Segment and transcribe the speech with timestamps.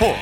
[0.00, 0.18] 스포츠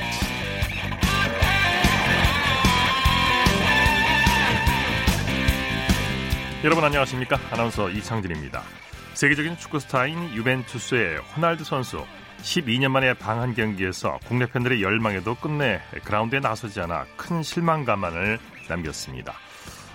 [6.65, 8.65] 여러분 안녕하십니까 아나운서 이창진입니다
[9.15, 12.05] 세계적인 축구 스타인 유벤투스의 호날두 선수
[12.43, 19.35] 12년 만에 방한 경기에서 국내 팬들의 열망에도 끝내 그라운드에 나서지 않아 큰 실망감만을 남겼습니다.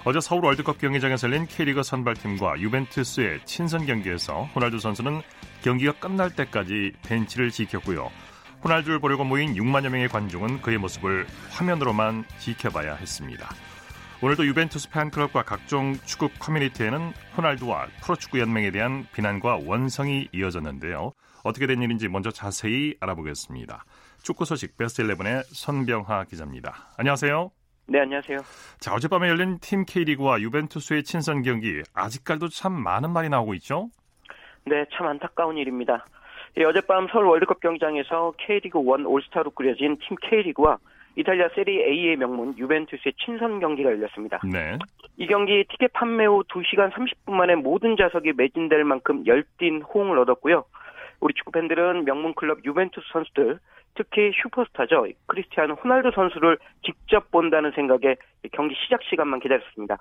[0.06, 5.22] 어제 서울 월드컵 경기장에서 열린 K리그 선발팀과 유벤투스의 친선 경기에서 호날두 선수는
[5.62, 8.12] 경기가 끝날 때까지 벤치를 지켰고요.
[8.64, 13.50] 호날두를 보려고 모인 6만여 명의 관중은 그의 모습을 화면으로만 지켜봐야 했습니다.
[14.22, 21.12] 오늘도 유벤투스 팬클럽과 각종 축구 커뮤니티에는 호날두와 프로축구 연맹에 대한 비난과 원성이 이어졌는데요.
[21.44, 23.84] 어떻게 된 일인지 먼저 자세히 알아보겠습니다.
[24.22, 26.94] 축구 소식 베스트 11의 손병하 기자입니다.
[26.98, 27.52] 안녕하세요.
[27.88, 28.38] 네, 안녕하세요.
[28.80, 33.90] 자, 어젯밤에 열린 팀 K리그와 유벤투스의 친선 경기 아직까지도 참 많은 말이 나오고 있죠?
[34.66, 36.06] 네, 참 안타까운 일입니다.
[36.58, 40.78] 예, 어젯밤 서울 월드컵 경기장에서 K리그 1 올스타로 꾸려진 팀 K리그와
[41.16, 44.40] 이탈리아 세리 A의 명문 유벤투스의 친선 경기가 열렸습니다.
[44.52, 44.78] 네.
[45.18, 50.66] 이 경기 티켓 판매 후 2시간 30분 만에 모든 좌석이 매진될 만큼 열띤 호응을 얻었고요.
[51.20, 53.60] 우리 축구 팬들은 명문 클럽 유벤투스 선수들,
[53.96, 55.08] 특히 슈퍼스타죠.
[55.28, 58.16] 크리스티아노 호날두 선수를 직접 본다는 생각에
[58.52, 59.98] 경기 시작 시간만 기다렸습니다.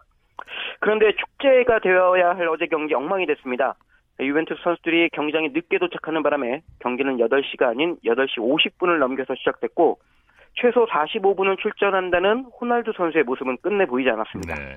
[0.80, 3.76] 그런데 축제가 되어야 할 어제 경기 엉망이 됐습니다.
[4.20, 9.98] 유벤투스 선수들이 경기장에 늦게 도착하는 바람에 경기는 8시가 아닌 8시 50분을 넘겨서 시작됐고
[10.54, 14.54] 최소 45분은 출전한다는 호날두 선수의 모습은 끝내 보이지 않았습니다.
[14.54, 14.76] 네.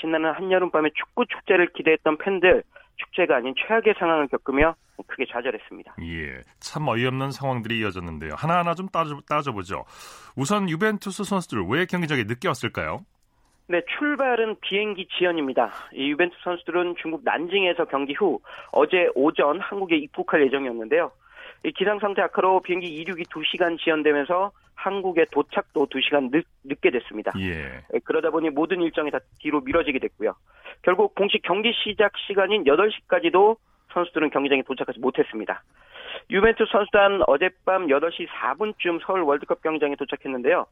[0.00, 2.64] 신나는 한여름밤의 축구 축제를 기대했던 팬들
[2.96, 4.74] 축제가 아닌 최악의 상황을 겪으며
[5.06, 5.96] 크게 좌절했습니다.
[6.02, 8.32] 예, 참 어이없는 상황들이 이어졌는데요.
[8.36, 9.84] 하나하나 좀 따져, 따져보죠.
[10.34, 13.04] 우선 유벤투스 선수들 왜 경기장에 늦게 왔을까요?
[13.68, 15.72] 네, 출발은 비행기 지연입니다.
[15.92, 21.10] 이 유벤투스 선수들은 중국 난징에서 경기 후 어제 오전 한국에 입국할 예정이었는데요.
[21.64, 27.32] 이 기상 상태 악화로 비행기 이륙이 2시간 지연되면서 한국의 도착도 2시간 늦, 늦게 됐습니다.
[27.40, 27.82] 예.
[28.04, 30.34] 그러다 보니 모든 일정이 다 뒤로 미뤄지게 됐고요.
[30.82, 33.56] 결국 공식 경기 시작 시간인 8시까지도
[33.92, 35.64] 선수들은 경기장에 도착하지 못했습니다.
[36.30, 40.66] 유벤투스 선수단 어젯밤 8시 4분쯤 서울 월드컵 경기장에 도착했는데요.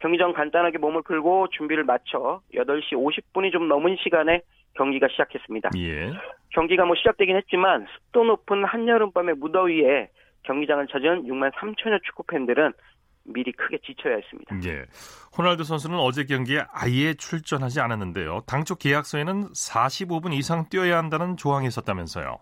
[0.00, 4.42] 경기장 간단하게 몸을 풀고 준비를 마쳐 8시 50분이 좀 넘은 시간에
[4.74, 5.70] 경기가 시작했습니다.
[5.76, 6.12] 예.
[6.50, 10.08] 경기가 뭐 시작되긴 했지만 습도 높은 한여름밤의 무더위에
[10.44, 12.72] 경기장을 찾은 6만 3천여 축구 팬들은
[13.24, 14.56] 미리 크게 지쳐야 했습니다.
[14.66, 14.84] 예.
[15.36, 18.42] 호날두 선수는 어제 경기에 아예 출전하지 않았는데요.
[18.46, 22.38] 당초 계약서에는 45분 이상 뛰어야 한다는 조항이 있었다면서요.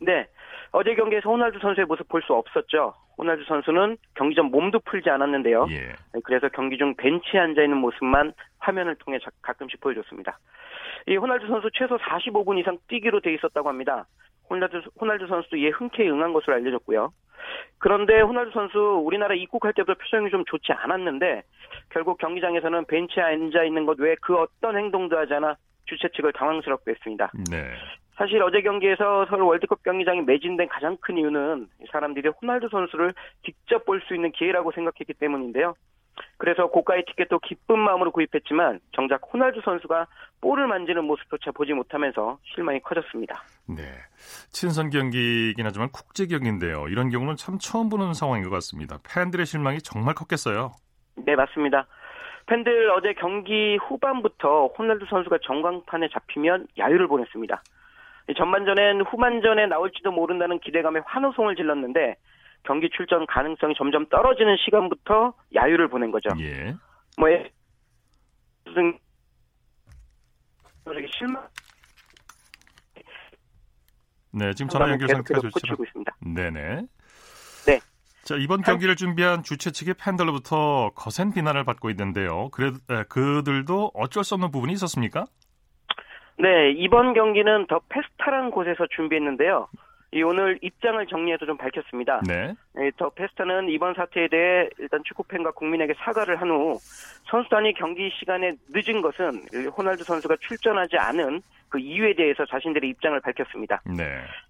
[0.00, 0.26] 네.
[0.72, 2.94] 어제 경기에서 호날두 선수의 모습 볼 수 없었죠.
[3.18, 5.66] 호날두 선수는 경기 전 몸도 풀지 않았는데요.
[5.70, 5.92] 예.
[6.24, 10.38] 그래서 경기 중 벤치에 앉아 있는 모습만 화면을 통해 가끔씩 보여줬습니다.
[11.08, 14.06] 이 호날두 선수 최소 45분 이상 뛰기로 돼 있었다고 합니다.
[14.48, 17.12] 호날두, 호날두 선수도 이에 흔쾌히 응한 것으로 알려졌고요.
[17.78, 21.42] 그런데 호날두 선수 우리나라 입국할 때부터 표정이 좀 좋지 않았는데
[21.90, 25.56] 결국 경기장에서는 벤치에 앉아 있는 것 외에 그 어떤 행동도 하지 않아
[25.86, 27.32] 주최 측을 당황스럽게 했습니다.
[27.50, 27.72] 네.
[28.20, 34.02] 사실 어제 경기에서 서울 월드컵 경기장이 매진된 가장 큰 이유는 사람들이 호날두 선수를 직접 볼
[34.06, 35.74] 수 있는 기회라고 생각했기 때문인데요.
[36.36, 40.06] 그래서 고가의 티켓도 기쁜 마음으로 구입했지만 정작 호날두 선수가
[40.42, 43.42] 볼을 만지는 모습조차 보지 못하면서 실망이 커졌습니다.
[43.66, 43.84] 네.
[44.52, 46.88] 친선 경기이긴 하지만 국제 경기인데요.
[46.88, 48.98] 이런 경우는 참 처음 보는 상황인 것 같습니다.
[49.08, 50.72] 팬들의 실망이 정말 컸겠어요.
[51.16, 51.86] 네, 맞습니다.
[52.44, 57.62] 팬들 어제 경기 후반부터 호날두 선수가 전광판에 잡히면 야유를 보냈습니다.
[58.34, 62.16] 전반전엔 후반전에 나올지도 모른다는 기대감에 환호성을 질렀는데
[62.64, 66.28] 경기 출전 가능성이 점점 떨어지는 시간부터 야유를 보낸 거죠.
[66.40, 66.74] 예.
[67.16, 67.28] 뭐
[68.64, 68.98] 무슨
[71.18, 71.48] 실망
[74.32, 76.16] 네, 지금 전화 연결 상태가 좋지 고 있습니다.
[76.34, 76.82] 네네.
[77.66, 77.80] 네.
[78.22, 82.48] 자, 이번 경기를 준비한 주최 측의 팬들로부터 거센 비난을 받고 있는데요.
[82.50, 82.70] 그래,
[83.08, 85.26] 그들도 어쩔 수 없는 부분이 있었습니까?
[86.40, 89.68] 네, 이번 경기는 더 페스타라는 곳에서 준비했는데요.
[90.12, 92.20] 이 오늘 입장을 정리해서 좀 밝혔습니다.
[92.26, 92.52] 네.
[92.74, 96.78] 네, 더 페스타는 이번 사태에 대해 일단 축구팬과 국민에게 사과를 한 후
[97.30, 99.42] 선수단이 경기 시간에 늦은 것은
[99.76, 103.82] 호날두 선수가 출전하지 않은 그 이유에 대해서 자신들의 입장을 밝혔습니다.
[103.86, 104.04] 네.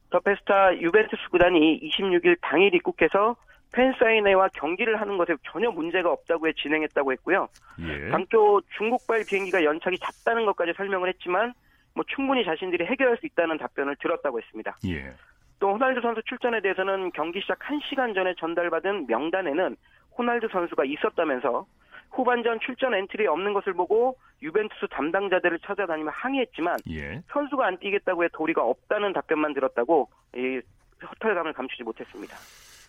[0.08, 3.36] 더 페스타 유벤투스 구단이 26일 당일 입국해서
[3.72, 7.48] 팬사인회와 경기를 하는 것에 전혀 문제가 없다고 해 진행했다고 했고요.
[7.86, 8.10] 예.
[8.10, 11.52] 당초 중국발 비행기가 연착이 잦다는 것까지 설명을 했지만
[11.94, 14.76] 뭐 충분히 자신들이 해결할 수 있다는 답변을 들었다고 했습니다.
[14.86, 15.12] 예.
[15.58, 19.76] 또 호날두 선수 출전에 대해서는 경기 시작 1시간 전에 전달받은 명단에는
[20.16, 21.66] 호날두 선수가 있었다면서
[22.10, 27.22] 후반전 출전 엔트리 없는 것을 보고 유벤투스 담당자들을 찾아다니며 항의했지만 예.
[27.32, 30.60] 선수가 안 뛰겠다고 해 도리가 없다는 답변만 들었다고 이
[31.02, 32.36] 허탈감을 감추지 못했습니다.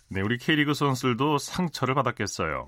[0.09, 2.67] 네, 우리 K리그 선수들도 상처를 받았겠어요.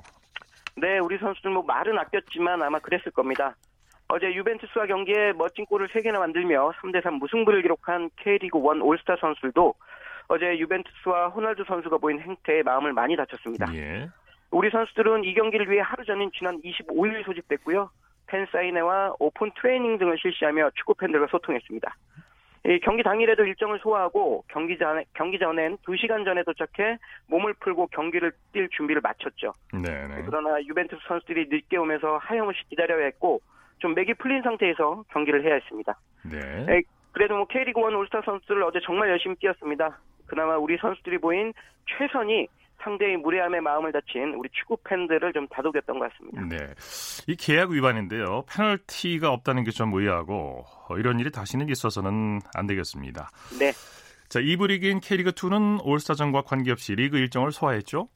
[0.76, 3.56] 네, 우리 선수들 뭐 말은 아꼈지만 아마 그랬을 겁니다.
[4.14, 9.74] 어제 유벤투스와 경기에 멋진 골을 3개나 만들며 3대3 무승부를 기록한 K리그 1 올스타 선수들도
[10.28, 13.74] 어제 유벤투스와 호날두 선수가 보인 행태에 마음을 많이 다쳤습니다.
[13.74, 14.08] 예.
[14.52, 17.90] 우리 선수들은 이 경기를 위해 하루 전인 지난 25일 소집됐고요.
[18.28, 21.96] 팬 사인회와 오픈 트레이닝 등을 실시하며 축구 팬들과 소통했습니다.
[22.84, 27.00] 경기 당일에도 일정을 소화하고 경기 전에 경기 전엔 2시간 전에 도착해
[27.30, 29.54] 몸을 풀고 경기를 뛸 준비를 마쳤죠.
[29.72, 30.22] 네네.
[30.28, 33.42] 그러나 유벤투스 선수들이 늦게 오면서 하염없이 기다려야 했고
[33.84, 36.00] 좀 맥이 풀린 상태에서 경기를 해야 했습니다.
[36.24, 36.82] 네.
[37.12, 40.00] 그래도 뭐 K리그 1 올스타 선수들 어제 정말 열심히 뛰었습니다.
[40.26, 41.54] 그나마 우리 선수들이 보인
[41.86, 42.48] 최선이
[42.82, 46.42] 상대의 무례함에 마음을 다친 우리 축구 팬들을 좀 다독였던 것 같습니다.
[46.48, 46.74] 네.
[47.28, 48.44] 이 계약 위반인데요.
[48.50, 53.30] 페널티가 없다는 게 좀 의아하고 어, 이런 일이 다시는 있어서는 안 되겠습니다.
[53.60, 53.72] 네.
[54.30, 58.08] 자, 2부 리그인 K리그 2는 올스타전과 관계없이 리그 일정을 소화했죠?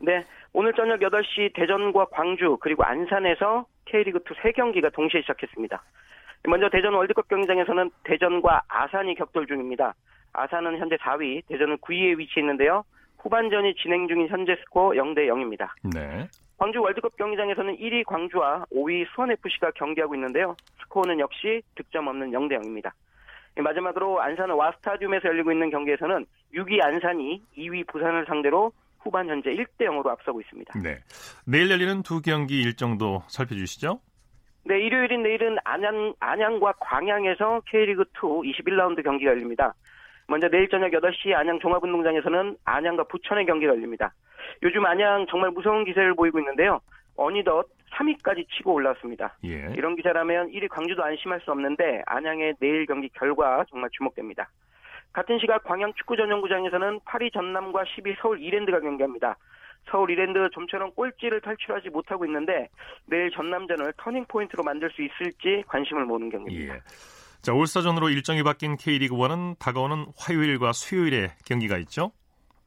[0.00, 0.22] 네.
[0.52, 5.82] 오늘 저녁 8시 대전과 광주 그리고 안산에서 K리그2 3경기가 동시에 시작했습니다.
[6.48, 9.94] 먼저 대전 월드컵 경기장에서는 대전과 아산이 격돌 중입니다.
[10.32, 12.84] 아산은 현재 4위, 대전은 9위에 위치해 있는데요.
[13.18, 15.70] 후반전이 진행 중인 현재 스코어 0대 0입니다.
[15.82, 16.28] 네.
[16.58, 20.56] 광주 월드컵 경기장에서는 1위 광주와 5위 수원FC가 경기하고 있는데요.
[20.82, 22.92] 스코어는 역시 득점 없는 0대 0입니다.
[23.56, 28.72] 마지막으로 안산 와스타디움에서 열리고 있는 경기에서는 6위 안산이 2위 부산을 상대로
[29.06, 30.78] 후반 현재 1대 0으로 앞서고 있습니다.
[30.80, 30.98] 네.
[31.46, 34.00] 내일 열리는 두 경기 일정도 살펴주시죠.
[34.64, 39.74] 네, 일요일인 내일은 안양, 안양과 광양에서 K리그2 21라운드 경기가 열립니다.
[40.26, 44.12] 먼저 내일 저녁 8시 안양 종합운동장에서는 안양과 부천의 경기가 열립니다.
[44.64, 46.80] 요즘 안양 정말 무서운 기세를 보이고 있는데요.
[47.16, 49.38] 어니덧 3위까지 치고 올라왔습니다.
[49.44, 49.72] 예.
[49.76, 54.50] 이런 기세라면 1위 광주도 안심할 수 없는데 안양의 내일 경기 결과 정말 주목됩니다.
[55.16, 59.38] 같은 시각 광양 축구 전용구장에서는 8위 전남과 10위 서울 이랜드가 경기합니다.
[59.90, 62.68] 서울 이랜드 좀처럼 꼴찌를 탈출하지 못하고 있는데
[63.06, 66.74] 내일 전남전을 터닝 포인트로 만들 수 있을지 관심을 모으는 경기입니다.
[66.74, 66.80] 예.
[67.40, 72.12] 자, 올스타전으로 일정이 바뀐 K리그 1은 다가오는 화요일과 수요일에 경기가 있죠?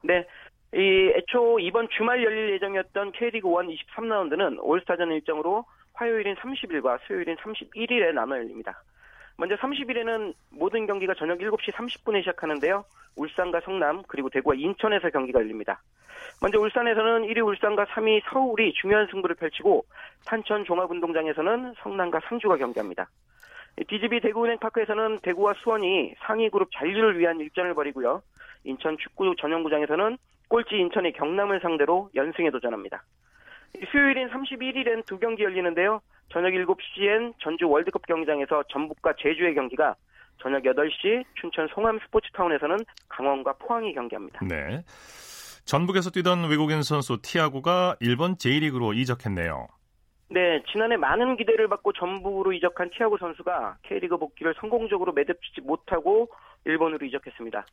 [0.02, 0.26] 네.
[0.74, 8.12] 이 애초 이번 주말 열릴 예정이었던 K리그 1 23라운드는 올스타전 일정으로 화요일인 30일과 수요일인 31일에
[8.12, 8.82] 나눠 열립니다.
[9.40, 12.84] 먼저 30일에는 모든 경기가 저녁 7시 30분에 시작하는데요.
[13.16, 15.80] 울산과 성남 그리고 대구와 인천에서 경기가 열립니다.
[16.42, 19.86] 먼저 울산에서는 1위 울산과 3위 서울이 중요한 승부를 펼치고
[20.20, 23.08] 산천 종합운동장에서는 성남과 상주가 경기합니다.
[23.88, 28.20] DGB 대구은행파크에서는 대구와 수원이 상위 그룹 잔류를 위한 일전을 벌이고요.
[28.64, 33.02] 인천 축구 전용구장에서는 꼴찌 인천이 경남을 상대로 연승에 도전합니다.
[33.90, 36.02] 수요일인 31일엔 두 경기 열리는데요.
[36.32, 39.96] 저녁 7시엔 전주 월드컵 경기장에서 전북과 제주의 경기가
[40.40, 42.78] 저녁 8시 춘천 송암 스포츠타운에서는
[43.08, 44.40] 강원과 포항이 경기합니다.
[44.46, 44.82] 네.
[45.64, 49.68] 전북에서 뛰던 외국인 선수 티아고가 일본 J리그로 이적했네요.
[50.30, 56.28] 네, 지난해 많은 기대를 받고 전북으로 이적한 티아고 선수가 K리그 복귀를 성공적으로 매듭지지 못하고
[56.64, 57.66] 일본으로 이적했습니다.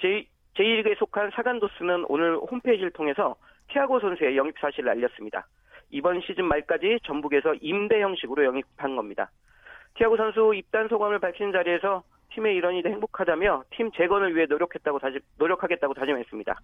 [0.00, 3.34] J, J리그에 속한 사간도스는 오늘 홈페이지를 통해서
[3.72, 5.46] 티아고 선수의 영입 사실을 알렸습니다.
[5.90, 9.30] 이번 시즌 말까지 전북에서 임대 형식으로 영입한 겁니다.
[9.94, 12.02] 티아고 선수 입단 소감을 밝힌 자리에서
[12.34, 16.60] 팀의 일원이 행복하다며 팀 재건을 위해 노력했다고 다짐, 노력하겠다고 다짐했습니다.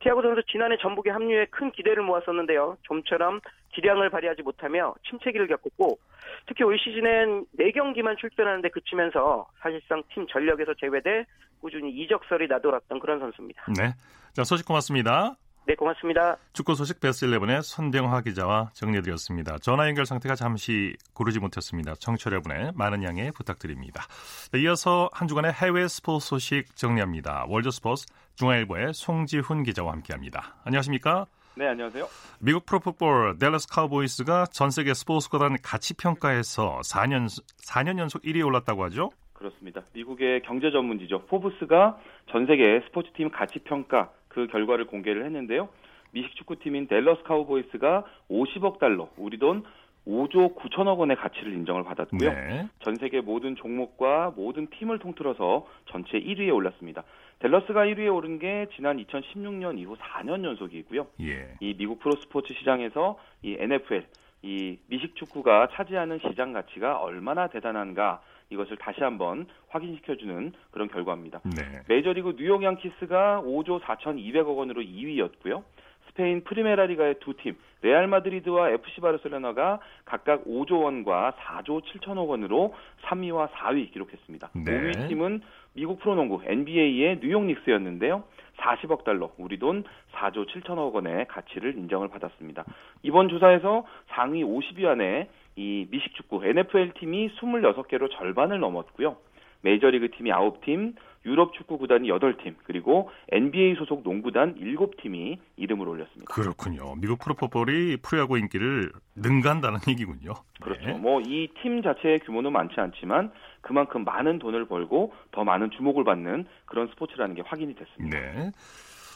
[0.00, 2.76] 티아고 선수 지난해 전북에 합류해 큰 기대를 모았었는데요.
[2.82, 3.40] 좀처럼
[3.72, 5.98] 기량을 발휘하지 못하며 침체기를 겪었고
[6.46, 11.24] 특히 올 시즌엔 4경기만 출전하는데 그치면서 사실상 팀 전력에서 제외돼
[11.60, 13.64] 꾸준히 이적설이 나돌았던 그런 선수입니다.
[13.76, 13.94] 네.
[14.32, 15.36] 자, 소식 고맙습니다.
[15.68, 16.38] 네, 고맙습니다.
[16.54, 19.58] 축구 소식 베스트 11의 손병화 기자와 정리해드렸습니다.
[19.58, 21.94] 전화 연결 상태가 잠시 고르지 못했습니다.
[21.96, 24.04] 청취자 여러분의 많은 양해 부탁드립니다.
[24.50, 27.44] 네, 이어서 한 주간의 해외 스포츠 소식 정리합니다.
[27.48, 28.06] 월드 스포츠
[28.36, 30.56] 중앙일보의 송지훈 기자와 함께합니다.
[30.64, 31.26] 안녕하십니까?
[31.54, 32.06] 네, 안녕하세요.
[32.40, 37.26] 미국 프로풋볼 댈러스 카우보이스가 전 세계 스포츠 구단 가치 평가에서 4년
[37.68, 39.10] 4년 연속 1위에 올랐다고 하죠?
[39.34, 39.82] 그렇습니다.
[39.92, 41.26] 미국의 경제 전문지죠.
[41.26, 41.98] 포브스가
[42.30, 45.68] 전 세계 스포츠팀 가치 평가 그 결과를 공개를 했는데요.
[46.12, 49.64] 미식 축구팀인 댈러스 카우보이스가 50억 달러, 우리 돈
[50.06, 52.30] 5조 9천억 원의 가치를 인정을 받았고요.
[52.30, 52.68] 네.
[52.84, 57.02] 전 세계 모든 종목과 모든 팀을 통틀어서 전체 1위에 올랐습니다.
[57.40, 61.06] 댈러스가 1위에 오른 게 지난 2016년 이후 4년 연속이고요.
[61.22, 61.56] 예.
[61.60, 64.06] 이 미국 프로스포츠 시장에서 이 NFL,
[64.42, 71.40] 이 미식 축구가 차지하는 시장 가치가 얼마나 대단한가 이것을 다시 한번 확인시켜주는 그런 결과입니다.
[71.44, 71.80] 네.
[71.88, 75.62] 메이저리그 뉴욕 양키스가 5조 4,200억 원으로 2위였고요.
[76.08, 82.74] 스페인 프리메라 리가의 두 팀, 레알 마드리드와 FC 바르셀로나가 각각 5조 원과 4조 7천억 원으로
[83.04, 84.50] 3위와 4위 기록했습니다.
[84.54, 84.64] 네.
[84.64, 85.42] 5위 팀은
[85.74, 88.24] 미국 프로농구 NBA의 뉴욕 닉스였는데요.
[88.56, 92.64] 40억 달러, 우리 돈 4조 7천억 원의 가치를 인정을 받았습니다.
[93.02, 95.28] 이번 조사에서 상위 50위 안에
[95.58, 99.16] 이 미식 축구 NFL 팀이 26개로 절반을 넘었고요.
[99.62, 100.94] 메이저리그 팀이 9팀,
[101.26, 106.32] 유럽 축구 구단이 8팀, 그리고 NBA 소속 농구단 7팀이 이름을 올렸습니다.
[106.32, 106.94] 그렇군요.
[107.00, 110.34] 미국 프로포볼이 프로야구 인기를 능가한다는 얘기군요.
[110.60, 110.86] 그렇죠.
[110.86, 110.92] 네.
[110.92, 116.86] 뭐이 팀 자체의 규모는 많지 않지만 그만큼 많은 돈을 벌고 더 많은 주목을 받는 그런
[116.86, 118.16] 스포츠라는 게 확인이 됐습니다.
[118.16, 118.52] 네.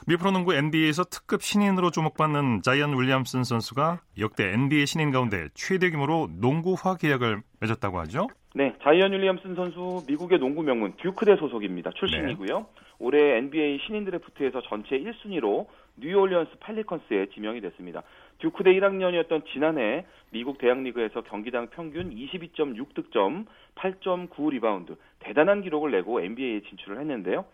[0.04, 6.28] 미 프로농구 NBA에서 특급 신인으로 주목받는 자이언 윌리엄슨 선수가 역대 NBA 신인 가운데 최대 규모로
[6.40, 8.26] 농구화 계약을 맺었다고 하죠.
[8.54, 11.92] 네, 자이언 윌리엄슨 선수 미국의 농구 명문 듀크대 소속입니다.
[11.92, 12.58] 출신이고요.
[12.58, 12.64] 네.
[12.98, 15.66] 올해 NBA 신인 드래프트에서 전체 1순위로
[15.96, 18.02] 뉴올리언스 펠리컨스에 지명이 됐습니다.
[18.40, 26.62] 듀크대 1학년이었던 지난해 미국 대학리그에서 경기당 평균 22.6 득점, 8.9 리바운드, 대단한 기록을 내고 NBA에
[26.68, 27.44] 진출을 했는데요.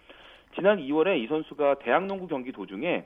[0.54, 3.04] 지난 2월에 이 선수가 대학 농구 경기 도중에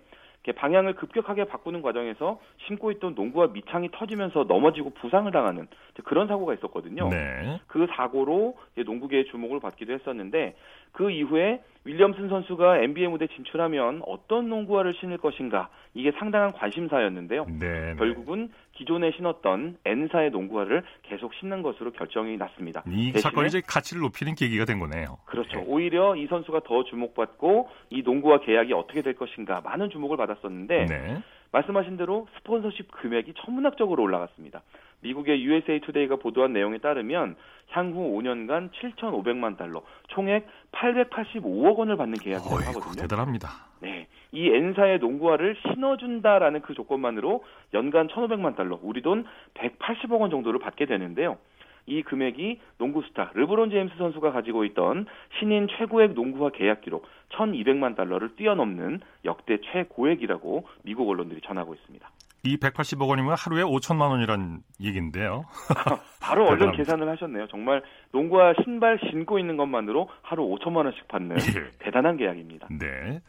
[0.57, 5.69] 방향을 급격하게 바꾸는 과정에서 신고 있던 농구와 밑창이 터지면서 넘어지고 부상을 당하는
[6.05, 7.09] 그런 사고가 있었거든요.
[7.11, 7.61] 네.
[7.69, 10.57] 그 사고로 농구계의 주목을 받기도 했었는데
[10.91, 17.47] 그 이후에 윌리엄슨 선수가 NBA 무대 진출하면 어떤 농구화를 신을 것인가 이게 상당한 관심사였는데요.
[17.61, 17.95] 네.
[17.97, 18.51] 결국은
[18.83, 22.83] 기존에 신었던 N사의 농구화를 계속 신는 것으로 결정이 났습니다.
[22.89, 25.19] 이 사건이 이제 가치를 높이는 계기가 된 거네요.
[25.25, 25.59] 그렇죠.
[25.59, 25.65] 네.
[25.69, 31.23] 오히려 이 선수가 더 주목받고 이 농구와 계약이 어떻게 될 것인가 많은 주목을 받았었는데 네.
[31.53, 34.63] 말씀하신 대로 스폰서십 금액이 천문학적으로 올라갔습니다.
[35.03, 37.37] 미국의 USA 투데이가 보도한 내용에 따르면
[37.69, 43.03] 향후 5년간 7,500만 달러, 총액 885억 원을 받는 계약이라고 어이구, 하거든요.
[43.03, 43.49] 대단합니다.
[43.81, 47.45] 네, 이 N사의 농구화를 신어준다라는 그 조건만으로
[47.75, 51.39] 연간 1,500만 달러, 우리 돈 180억 원 정도를 받게 되는데요.
[51.87, 55.07] 이 금액이 농구 스타 르브론 제임스 선수가 가지고 있던
[55.39, 62.09] 신인 최고액 농구화 계약 기록 1,200만 달러를 뛰어넘는 역대 최고액이라고 미국 언론들이 전하고 있습니다.
[62.45, 65.45] 이 180억 원이면 하루에 5천만 원이란 얘기인데요.
[66.21, 66.73] 바로 얼른.
[66.73, 67.47] 계산을 하셨네요.
[67.49, 71.71] 정말 농구화 신발 신고 있는 것만으로 하루 5천만 원씩 받는 예.
[71.79, 72.69] 대단한 계약입니다.
[72.71, 73.21] 네.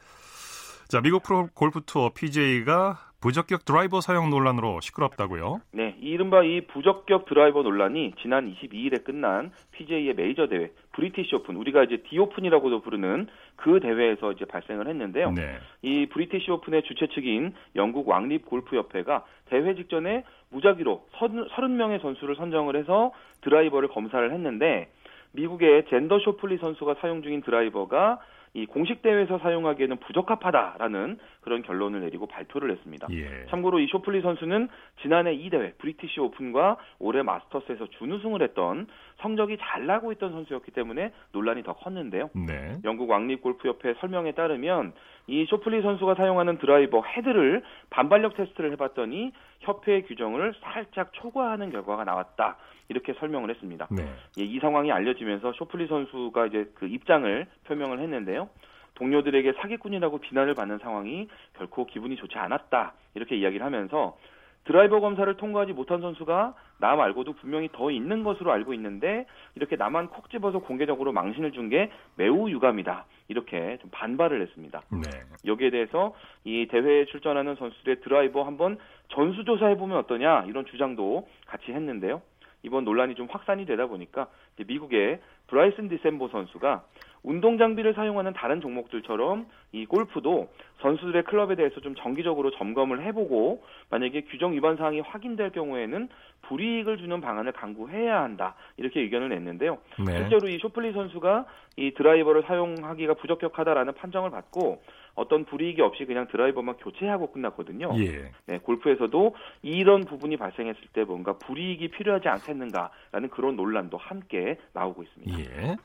[0.87, 5.61] 자, 미국 프로 골프 투어 PGA가 부적격 드라이버 사용 논란으로 시끄럽다고요.
[5.71, 11.55] 네, 이 이른바 이 부적격 드라이버 논란이 지난 22일에 끝난 PGA의 메이저 대회 브리티시 오픈,
[11.55, 15.31] 우리가 이제 디오픈이라고도 부르는 그 대회에서 이제 발생을 했는데요.
[15.31, 15.57] 네.
[15.81, 22.75] 이 브리티시 오픈의 주최 측인 영국 왕립 골프 협회가 대회 직전에 무작위로 30명의 선수를 선정을
[22.75, 24.89] 해서 드라이버를 검사를 했는데
[25.31, 28.19] 미국의 잰더 쇼플리 선수가 사용 중인 드라이버가
[28.55, 33.07] 이 공식 대회에서 사용하기에는 부적합하다라는 그런 결론을 내리고 발표를 했습니다.
[33.11, 33.45] 예.
[33.49, 34.69] 참고로 이 쇼플리 선수는
[35.01, 38.87] 지난해 이 대회 브리티시 오픈과 올해 마스터스에서 준우승을 했던
[39.21, 42.29] 성적이 잘 나고 있던 선수였기 때문에 논란이 더 컸는데요.
[42.33, 42.77] 네.
[42.83, 44.93] 영국 왕립 골프협회 설명에 따르면
[45.27, 52.57] 이 쇼플리 선수가 사용하는 드라이버 헤드를 반발력 테스트를 해봤더니 협회 규정을 살짝 초과하는 결과가 나왔다
[52.89, 53.87] 이렇게 설명을 했습니다.
[53.91, 54.03] 네.
[54.39, 58.49] 예, 이 상황이 알려지면서 쇼플리 선수가 이제 그 입장을 표명을 했는데요.
[58.95, 61.27] 동료들에게 사기꾼이라고 비난을 받는 상황이
[61.57, 64.17] 결코 기분이 좋지 않았다 이렇게 이야기를 하면서
[64.65, 70.07] 드라이버 검사를 통과하지 못한 선수가 나 말고도 분명히 더 있는 것으로 알고 있는데 이렇게 나만
[70.07, 74.81] 콕 집어서 공개적으로 망신을 준 게 매우 유감이다 이렇게 좀 반발을 했습니다.
[74.91, 74.99] 네.
[75.45, 78.77] 여기에 대해서 이 대회에 출전하는 선수들의 드라이버 한번
[79.09, 82.21] 전수조사해 보면 어떠냐 이런 주장도 같이 했는데요.
[82.63, 84.27] 이번 논란이 좀 확산이 되다 보니까
[84.65, 86.83] 미국의 브라이슨 디셈보 선수가
[87.23, 90.49] 운동 장비를 사용하는 다른 종목들처럼 이 골프도
[90.81, 96.09] 선수들의 클럽에 대해서 좀 정기적으로 점검을 해보고 만약에 규정 위반 사항이 확인될 경우에는
[96.43, 99.77] 불이익을 주는 방안을 강구해야 한다 이렇게 의견을 냈는데요.
[100.05, 100.17] 네.
[100.17, 101.45] 실제로 이 쇼플리 선수가
[101.77, 104.83] 이 드라이버를 사용하기가 부적격하다라는 판정을 받고
[105.15, 107.91] 어떤 불이익이 없이 그냥 드라이버만 교체하고 끝났거든요.
[107.99, 108.31] 예.
[108.47, 115.39] 네, 골프에서도 이런 부분이 발생했을 때 뭔가 불이익이 필요하지 않겠는가라는 그런 논란도 함께 나오고 있습니다.
[115.39, 115.77] 예.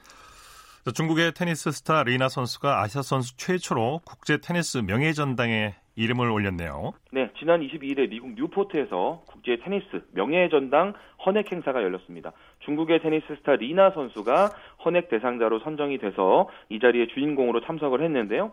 [0.89, 6.93] 자, 중국의 테니스 스타 리나 선수가 아시아 선수 최초로 국제 테니스 명예전당에 이름을 올렸네요.
[7.13, 10.95] 네, 지난 22일에 미국 뉴포트에서 국제 테니스 명예전당
[11.27, 12.33] 헌액 행사가 열렸습니다.
[12.61, 14.49] 중국의 테니스 스타 리나 선수가
[14.87, 18.53] 헌액 대상자로 선정이 돼서 이 자리에 주인공으로 참석을 했는데요.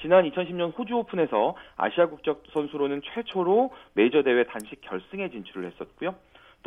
[0.00, 6.16] 지난 2010년 호주 오픈에서 아시아 국적 선수로는 최초로 메이저 대회 단식 결승에 진출을 했었고요.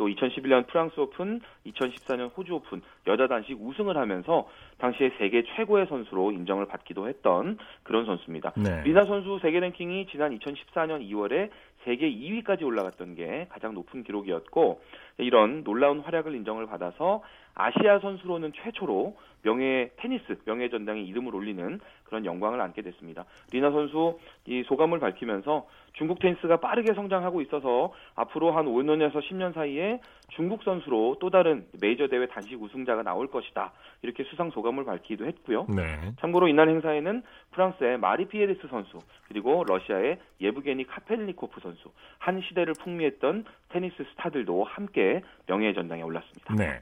[0.00, 6.32] 또 2011년 프랑스 오픈, 2014년 호주 오픈 여자 단식 우승을 하면서 당시에 세계 최고의 선수로
[6.32, 8.54] 인정을 받기도 했던 그런 선수입니다.
[8.56, 8.82] 네.
[8.84, 11.50] 리나 선수 세계 랭킹이 지난 2014년 2월에
[11.84, 14.80] 세계 2위까지 올라갔던 게 가장 높은 기록이었고
[15.18, 17.22] 이런 놀라운 활약을 인정을 받아서
[17.54, 21.78] 아시아 선수로는 최초로 명예 테니스 명예 전당에 이름을 올리는
[22.10, 23.24] 그런 영광을 안게 됐습니다.
[23.52, 30.00] 리나 선수 이 소감을 밝히면서 중국 테니스가 빠르게 성장하고 있어서 앞으로 한 5년에서 10년 사이에
[30.28, 33.72] 중국 선수로 또 다른 메이저 대회 단식 우승자가 나올 것이다.
[34.02, 35.66] 이렇게 수상 소감을 밝히기도 했고요.
[35.68, 36.12] 네.
[36.20, 38.98] 참고로 이날 행사에는 프랑스의 마리 피에르스 선수
[39.28, 46.54] 그리고 러시아의 예브게니 카펠리코프 선수 한 시대를 풍미했던 테니스 스타들도 함께 명예 전당에 올랐습니다.
[46.54, 46.80] 네.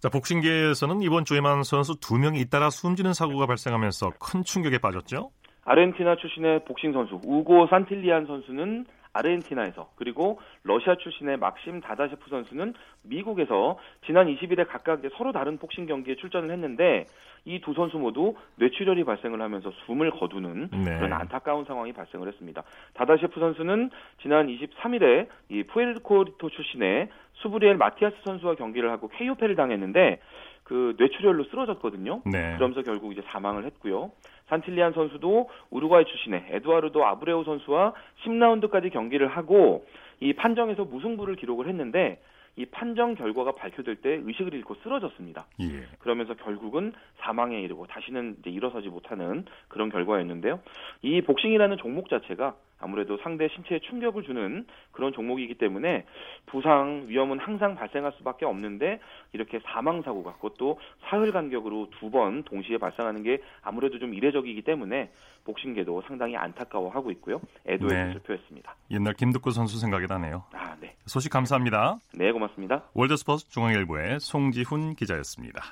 [0.00, 5.30] 자, 복싱계에서는 이번 주에만 선수 두 명이 잇따라 숨지는 사고가 발생하면서 큰 충격에 빠졌죠.
[5.64, 13.78] 아르헨티나 출신의 복싱 선수 우고 산틸리안 선수는 아르헨티나에서 그리고 러시아 출신의 막심 다다셰프 선수는 미국에서
[14.06, 17.04] 지난 20일에 각각 서로 다른 복싱 경기에 출전을 했는데
[17.44, 20.96] 이 두 선수 모두 뇌출혈이 발생을 하면서 숨을 거두는 네.
[20.96, 22.62] 그런 안타까운 상황이 발생을 했습니다.
[22.94, 23.90] 다다셰프 선수는
[24.22, 30.20] 지난 23일에 이 푸에르코리토 출신의 수브리엘 마티아스 선수와 경기를 하고 KO패를 당했는데
[30.64, 32.22] 그 뇌출혈로 쓰러졌거든요.
[32.24, 32.54] 네.
[32.56, 34.12] 그러면서 결국 이제 사망을 했고요.
[34.48, 39.86] 산틸리안 선수도 우루과이 출신의 에두아르도 아브레오 선수와 10라운드까지 경기를 하고
[40.20, 42.20] 이 판정에서 무승부를 기록을 했는데
[42.56, 45.46] 이 판정 결과가 발표될 때 의식을 잃고 쓰러졌습니다.
[45.60, 45.86] 예.
[46.00, 50.58] 그러면서 결국은 사망에 이르고 다시는 이제 일어서지 못하는 그런 결과였는데요.
[51.02, 56.04] 이 복싱이라는 종목 자체가 아무래도 상대 신체에 충격을 주는 그런 종목이기 때문에
[56.46, 59.00] 부상 위험은 항상 발생할 수밖에 없는데
[59.32, 65.10] 이렇게 사망 사고가 그것도 사흘 간격으로 두 번 동시에 발생하는 게 아무래도 좀 이례적이기 때문에
[65.44, 67.40] 복싱계도 상당히 안타까워하고 있고요.
[67.66, 68.06] 애도의 네.
[68.08, 68.74] 뜻을 표했습니다.
[68.92, 70.44] 옛날 김득구 선수 생각이 나네요.
[70.52, 70.94] 아, 네.
[71.06, 71.98] 소식 감사합니다.
[72.14, 72.84] 네, 고맙습니다.
[72.94, 75.62] 월드스포츠 중앙일보의 송지훈 기자였습니다.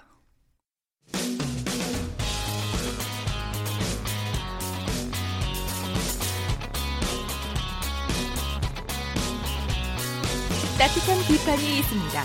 [10.78, 12.22] 따뜻한 비판이 있습니다.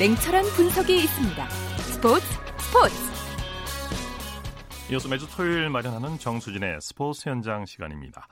[0.00, 1.48] 냉철한 분석이 있습니다.
[1.48, 2.26] 스포츠
[2.58, 2.94] 스포츠.
[4.90, 8.26] 이어서 매주 토요일 마련하는 정수진의 스포츠 현장 시간입니다.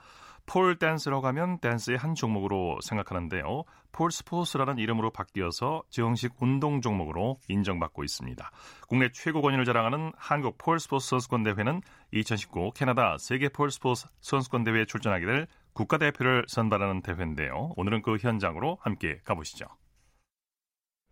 [0.45, 3.63] pole dance라고 하면 댄스의 한 종목으로 생각하는데요.
[3.93, 8.51] pole sports라는 이름으로 바뀌어서 정식 운동 종목으로 인정받고 있습니다.
[8.89, 11.81] 국내 최고 권위를 자랑하는 한국 pole sports 선수권 대회는
[12.11, 17.73] 2019 캐나다 세계 pole sports 선수권 대회에 출전하게 될 국가대표를 선발하는 대회인데요.
[17.75, 19.65] 오늘은 그 현장으로 함께 가보시죠.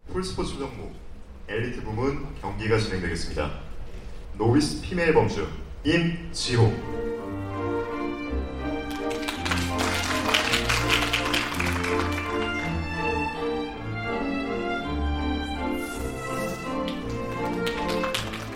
[0.08, 0.94] 풀스포츠 종목
[1.48, 3.50] 엘리트 부문 경기가 진행되겠습니다.
[4.38, 5.48] 노비스 피메일 범주
[5.84, 6.72] 임지호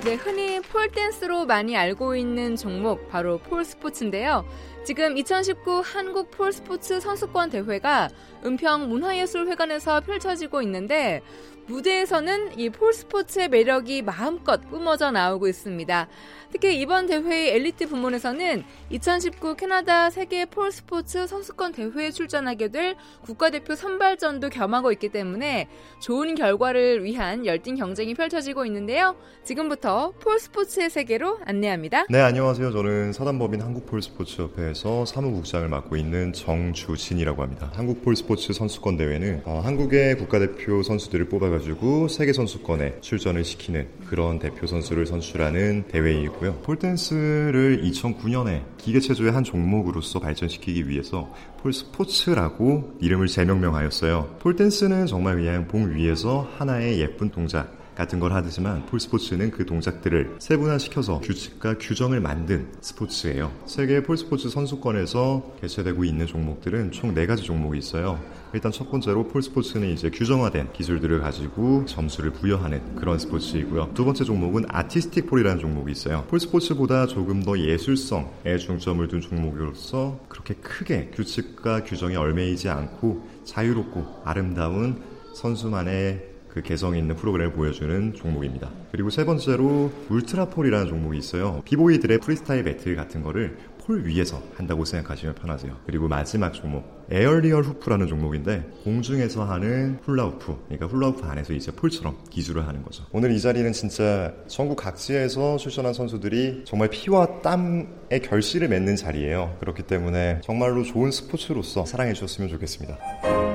[0.04, 4.46] 네, 흔히 폴댄스로 많이 알고 있는 종목 바로 폴스포츠인데요.
[4.86, 8.10] 지금 2019 한국 폴스포츠 선수권 대회가
[8.46, 11.22] 은평 문화예술회관에서 펼쳐지고 있는데
[11.68, 16.08] 무대에서는 이 폴스포츠의 매력이 마음껏 뿜어져 나오고 있습니다.
[16.52, 24.50] 특히 이번 대회의 엘리트 부문에서는 2019 캐나다 세계 폴스포츠 선수권 대회에 출전하게 될 국가대표 선발전도
[24.50, 25.68] 겸하고 있기 때문에
[26.00, 29.16] 좋은 결과를 위한 열띤 경쟁이 펼쳐지고 있는데요.
[29.44, 32.06] 지금부터 폴스포츠의 세계로 안내합니다.
[32.10, 32.72] 네, 안녕하세요.
[32.72, 37.70] 저는 사단법인 한국폴스포츠협회 에서 사무국장을 맡고 있는 정주진이라고 합니다.
[37.76, 44.40] 한국 폴스포츠 선수권 대회는 어, 한국의 국가대표 선수들을 뽑아 가지고 세계 선수권에 출전을 시키는 그런
[44.40, 46.62] 대표 선수를 선출하는 대회이고요.
[46.64, 51.32] 폴댄스를 2009년에 기계체조의 한 종목으로서 발전시키기 위해서
[51.62, 54.38] 폴스포츠라고 이름을 재명명하였어요.
[54.40, 61.20] 폴댄스는 정말 그냥 봉 위에서 하나의 예쁜 동작 같은 걸 하지만 폴스포츠는 그 동작들을 세분화시켜서
[61.20, 63.52] 규칙과 규정을 만든 스포츠예요.
[63.66, 68.20] 세계 폴스포츠 선수권에서 개최되고 있는 종목들은 총 4가지 종목이 있어요.
[68.54, 73.92] 일단 첫 번째로 pole sports는 이제 규정화된 기술들을 가지고 점수를 부여하는 그런 스포츠이고요.
[73.94, 76.26] 두 번째 종목은 artistic pole이라는 종목이 있어요.
[76.30, 84.22] pole sports보다 조금 더 예술성에 중점을 둔 종목으로서 그렇게 크게 규칙과 규정에 얽매이지 않고 자유롭고
[84.24, 85.02] 아름다운
[85.34, 88.70] 선수만의 그 개성 있는 프로그램을 보여주는 종목입니다.
[88.92, 91.64] 그리고 세 번째로 ultra pole이라는 종목이 있어요.
[91.66, 95.76] 비보이들의 freestyle battle 같은 거를 pole 위에서 한다고 생각하시면 편하세요.
[95.88, 102.68] 그리고 마지막 종목 aerial hoop라는 종목인데 공중에서 하는 훌라후프 그러니까 훌라후프 안에서 이제 pole처럼 기술을
[102.68, 103.04] 하는 거죠.
[103.12, 109.58] 오늘 이 자리는 진짜 전국 각지에서 출전한 선수들이 정말 피와 땀의 결실을 맺는 자리예요.
[109.60, 113.53] 그렇기 때문에 정말로 좋은 스포츠로서 사랑해 주셨으면 좋겠습니다.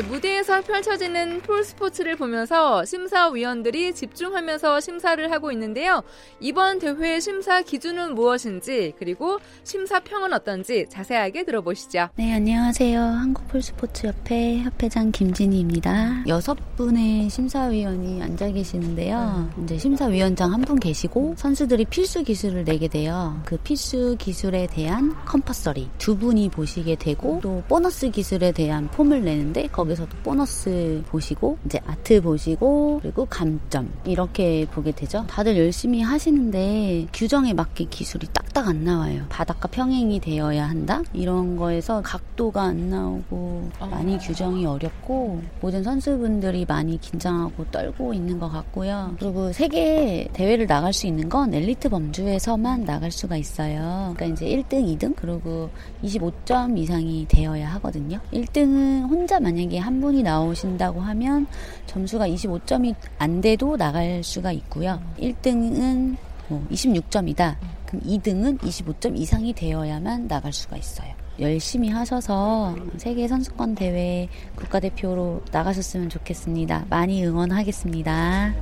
[0.00, 6.02] 네, 무대에서 펼쳐지는 폴 스포츠를 보면서 심사위원들이 집중하면서 심사를 하고 있는데요.
[6.40, 12.08] 이번 대회 심사 기준은 무엇인지 그리고 심사평은 어떤지 자세하게 들어보시죠.
[12.16, 12.98] 네, 안녕하세요.
[12.98, 16.24] 한국 폴 스포츠 협회 협회장 김진희입니다.
[16.28, 19.50] 여섯 분의 심사위원이 앉아 계시는데요.
[19.64, 23.38] 이제 심사위원장 한 분 계시고 선수들이 필수 기술을 내게 돼요.
[23.44, 29.66] 그 필수 기술에 대한 컴퍼서리 두 분이 보시게 되고 또 보너스 기술에 대한 폼을 내는데
[29.66, 35.24] 거기 서도 보너스 보시고 이제 아트 보시고 그리고 감점 이렇게 보게 되죠.
[35.28, 39.24] 다들 열심히 하시는데 규정에 맞게 기술이 딱딱 안 나와요.
[39.28, 47.00] 바닥과 평행이 되어야 한다 이런 거에서 각도가 안 나오고 많이 규정이 어렵고 모든 선수분들이 많이
[47.00, 49.14] 긴장하고 떨고 있는 것 같고요.
[49.18, 54.14] 그리고 세계 대회를 나갈 수 있는 건 엘리트 범주에서만 나갈 수가 있어요.
[54.16, 55.70] 그러니까 이제 1등, 2등 그리고
[56.02, 58.18] 25점 이상이 되어야 하거든요.
[58.32, 61.46] 1등은 혼자 만약에 한 분이 나오신다고 하면
[61.86, 65.00] 점수가 25점이 안 돼도 나갈 수가 있고요.
[65.18, 66.16] 1등은
[66.48, 67.56] 뭐 26점이다.
[67.86, 71.12] 그럼 2등은 25점 이상이 되어야만 나갈 수가 있어요.
[71.38, 76.86] 열심히 하셔서 세계 선수권 대회 국가대표로 나가셨으면 좋겠습니다.
[76.90, 78.54] 많이 응원하겠습니다.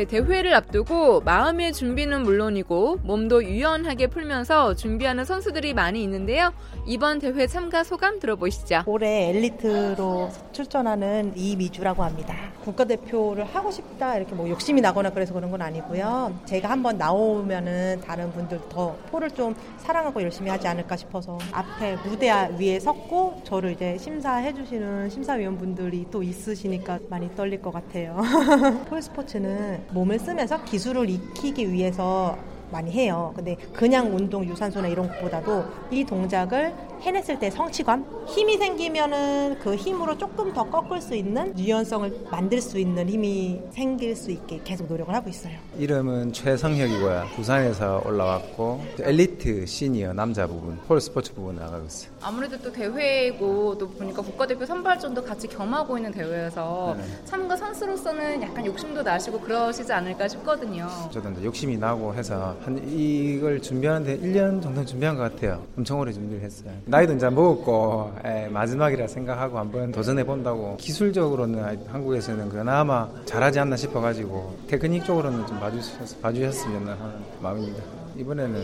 [0.00, 6.54] 네, 대회를 앞두고 마음의 준비는 물론이고 몸도 유연하게 풀면서 준비하는 선수들이 많이 있는데요.
[6.86, 8.82] 이번 대회 참가 소감 들어보시죠.
[8.86, 12.34] 올해 엘리트로 출전하는 이미주라고 합니다.
[12.64, 16.40] 국가대표를 하고 싶다 이렇게 뭐 욕심이 나거나 그래서 그런 건 아니고요.
[16.46, 22.30] 제가 한번 나오면은 다른 분들 더 포를 좀 사랑하고 열심히 하지 않을까 싶어서 앞에 무대
[22.58, 28.16] 위에 섰고 저를 이제 심사해 주시는 심사위원분들이 또 있으시니까 많이 떨릴 것 같아요.
[28.88, 32.36] 폴 스포츠는 몸을 쓰면서 기술을 익히기 위해서
[32.70, 33.32] 많이 해요.
[33.34, 40.16] 근데 그냥 운동 유산소나 이런 것보다도 이 동작을 해냈을 때 성취감, 힘이 생기면은 그 힘으로
[40.18, 45.12] 조금 더 꺾을 수 있는 유연성을 만들 수 있는 힘이 생길 수 있게 계속 노력을
[45.14, 45.54] 하고 있어요.
[45.78, 47.26] 이름은 최성혁이고요.
[47.36, 52.10] 부산에서 올라왔고 엘리트 시니어 남자 부분, 폴 스포츠 부분 나가고 있어요.
[52.22, 57.04] 아무래도 또 대회이고 또 보니까 국가대표 선발전도 같이 겸하고 있는 대회여서 네.
[57.24, 60.88] 참가 선수로서는 약간 욕심도 나시고 그러시지 않을까 싶거든요.
[61.10, 65.64] 저도 이제 욕심이 나고 해서 한 이걸 준비하는데 1년 정도 준비한 것 같아요.
[65.76, 66.72] 엄청 오래 준비를 했어요.
[66.90, 73.76] 나이도 이제 먹었고 에, 예, 마지막이라 생각하고 한번 도전해 본다고 기술적으로는 한국에서는 그나마 잘하지 않나
[73.76, 77.84] 싶어가지고 테크닉 쪽으로는 좀 봐주셨, 봐주셨으면 하는 마음입니다.
[78.16, 78.62] 이번에는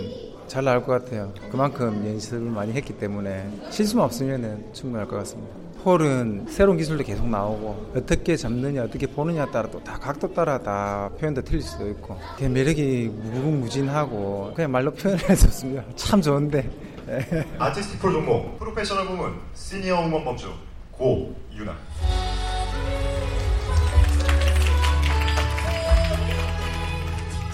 [0.49, 1.33] 잘 나올 것 같아요.
[1.53, 5.55] 그만큼 연습을 많이 했기 때문에 실수만 없으면 충분할 것 같습니다.
[5.85, 11.09] 폴은 새로운 기술도 계속 나오고 어떻게 잡느냐 어떻게 보느냐 따라 또 다 각도 따라 다
[11.21, 15.85] 표현도 틀릴 수도 있고 매력이 무궁무진하고 그냥 말로 표현할 수 없습니다.
[15.95, 16.69] 참 좋은데
[17.59, 20.53] artistic pole 종목 professional 부문 시니어 응원 범주
[20.91, 21.77] 고유나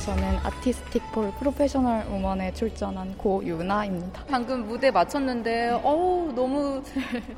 [0.04, 4.24] 저는 artistic pole professional women에 출전한 고유나입니다.
[4.28, 6.82] 방금 무대 마쳤는데 어우 너무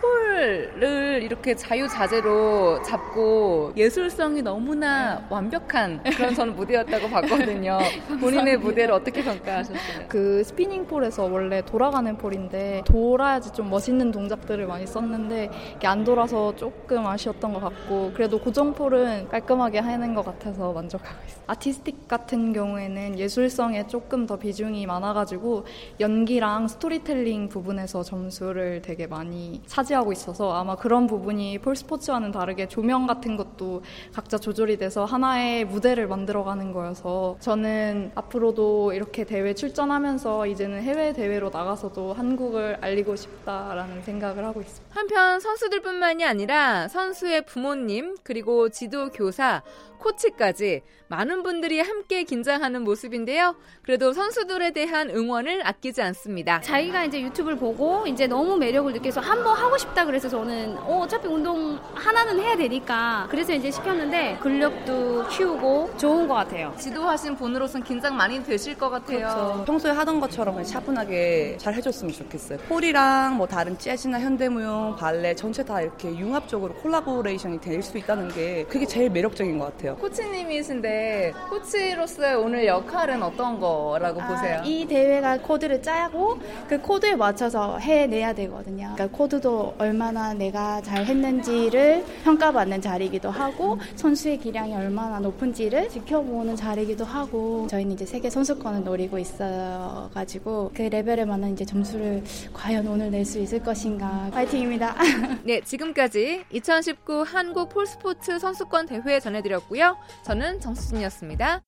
[0.01, 7.79] pole을 이렇게 자유자재로 잡고 예술성이 너무나 완벽한 그런 저는 무대였다고 봤거든요.
[8.19, 10.09] 본인의 무대를 어떻게 평가하셨어요?
[10.09, 15.51] 그 spinning pole에서 원래 돌아가는 pole인데 돌아야지 좀 멋있는 동작들을 많이 썼는데
[15.85, 21.45] 안 돌아서 조금 아쉬웠던 것 같고 그래도 고정 폴은 깔끔하게 하는 것 같아서 만족하고 있어요.
[21.47, 25.67] 아티스틱 같은 경우에는 예술성에 조금 더 비중이 많아가지고
[26.01, 33.37] 연기랑 스토리텔링 부분에서 점수를 되게 많이 차지하고 있어서 아마 그런 부분이 폴스포츠와는 다르게 조명 같은
[33.37, 33.83] 것도
[34.15, 41.51] 각자 조절이 돼서 하나의 무대를 만들어가는 거여서 저는 앞으로도 이렇게 대회 출전하면서 이제는 해외 대회로
[41.51, 44.95] 나가서도 한국을 알리고 싶다라는 생각을 하고 있습니다.
[44.95, 49.63] 한편 선수들뿐만이 아니라 선수의 부모님 그리고 지도 교사
[50.05, 53.57] 코치까지 많은 분들이 함께 긴장하는 모습인데요.
[53.83, 56.61] 그래도 선수들에 대한 응원을 아끼지 않습니다.
[56.61, 61.27] 자기가 이제 유튜브를 보고 이제 너무 매력을 느껴서 한번 하고 싶다 그래서 저는 어, 어차피
[61.29, 66.75] 운동 하나는 해야 되니까 그래서 이제 시켰는데 근력도 키우고 좋은 것 같아요.
[66.79, 69.19] 지도하신 분으로서는 긴장 많이 되실 것 같아요.
[69.19, 69.65] 그렇죠.
[69.67, 72.59] 평소에 하던 것처럼 차분하게 잘 해줬으면 좋겠어요.
[72.69, 78.65] pole이랑 뭐 다른 재즈나 현대무용, 발레 전체 다 이렇게 융합적으로 콜라보레이션이 될 수 있다는 게
[78.71, 79.94] 그게 제일 매력적인 것 같아요.
[79.95, 79.97] 같아요.
[79.97, 84.63] 코치님이신데 코치로서의 오늘 역할은 어떤 거라고 아, 보세요?
[84.65, 88.93] 이 대회가 코드를 짜고 그 코드에 맞춰서 해내야 되거든요.
[88.95, 97.05] 그러니까 코드도 얼마나 내가 잘 했는지를 평가받는 자리이기도 하고 선수의 기량이 얼마나 높은지를 지켜보는 자리이기도
[97.05, 103.25] 하고 저희는 이제 세계 선수권을 노리고 있어가지고 그 레벨에 맞는 이제 점수를 과연 오늘 낼
[103.25, 104.95] 수 있을 것인가 파이팅입니다.
[105.45, 109.84] 네, 지금까지 2019 한국 폴스포츠 선수권 대회 전해드렸고요.
[110.25, 111.61] 저는 정수진이었습니다.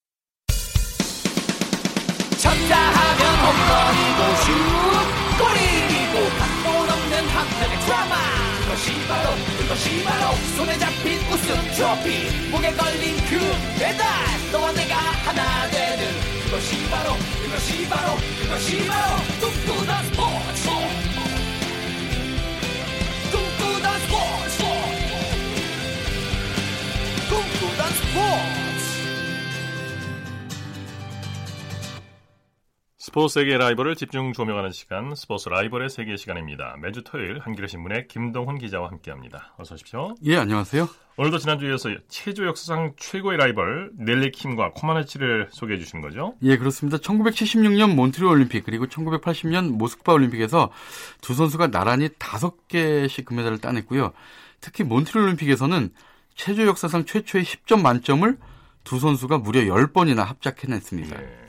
[2.39, 4.47] 쳤다 하면 홈런이고 슛
[5.39, 8.15] 골이고 각본 없는 한편의 드라마.
[8.63, 9.27] 그것이 바로
[9.59, 12.51] 그것이 바로 손에 잡힌 우승 트로피.
[12.51, 13.39] 목에 걸린 그
[13.79, 14.07] 배달
[14.53, 16.03] 너와 내가 하나 되는
[16.45, 17.09] 그것이 바로
[17.43, 20.65] 그것이 바로 그것이 바로 꿈꾸던 스포츠.
[23.33, 24.46] 꿈꾸던 스포츠
[27.47, 28.67] 꿈꾸던 스포츠
[32.99, 36.77] 스포츠 세계 라이벌을 집중 조명하는 시간 스포츠 라이벌의 세계 시간입니다.
[36.83, 39.55] 매주 토요일 한겨레 신문의 김동훈 기자와 함께합니다.
[39.59, 40.17] 어서 오십시오.
[40.25, 40.89] 예, 안녕하세요.
[41.17, 46.35] 오늘도 지난주에 이어서 체조 역사상 최고의 라이벌 넬리 킴과 코마네치를 소개해 주시는 거죠?
[46.43, 46.99] 예, 그렇습니다.
[46.99, 50.73] 1976년 몬트리올 올림픽 그리고 1980년 모스크바 올림픽에서
[51.21, 54.13] 두 선수가 나란히 다섯 개씩 금메달을 따냈고요.
[54.61, 55.91] 특히 몬트리올 올림픽에서는
[56.37, 58.37] 체조 역사상 최초의 10점 만점을
[58.85, 61.21] 두 선수가 무려 10번이나 합작해냈습니다.
[61.21, 61.47] 예.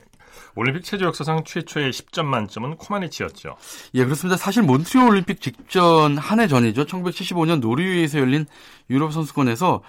[0.56, 3.56] 올림픽 체조 역사상 최초의 10점 만점은 코마네치였죠.
[3.94, 4.36] 예, 그렇습니다.
[4.36, 6.84] 사실 몬트리올 올림픽 직전 한 해 전이죠.
[6.86, 8.44] 1975년 노르웨이에서 열린
[8.90, 9.82] 유럽 선수권에서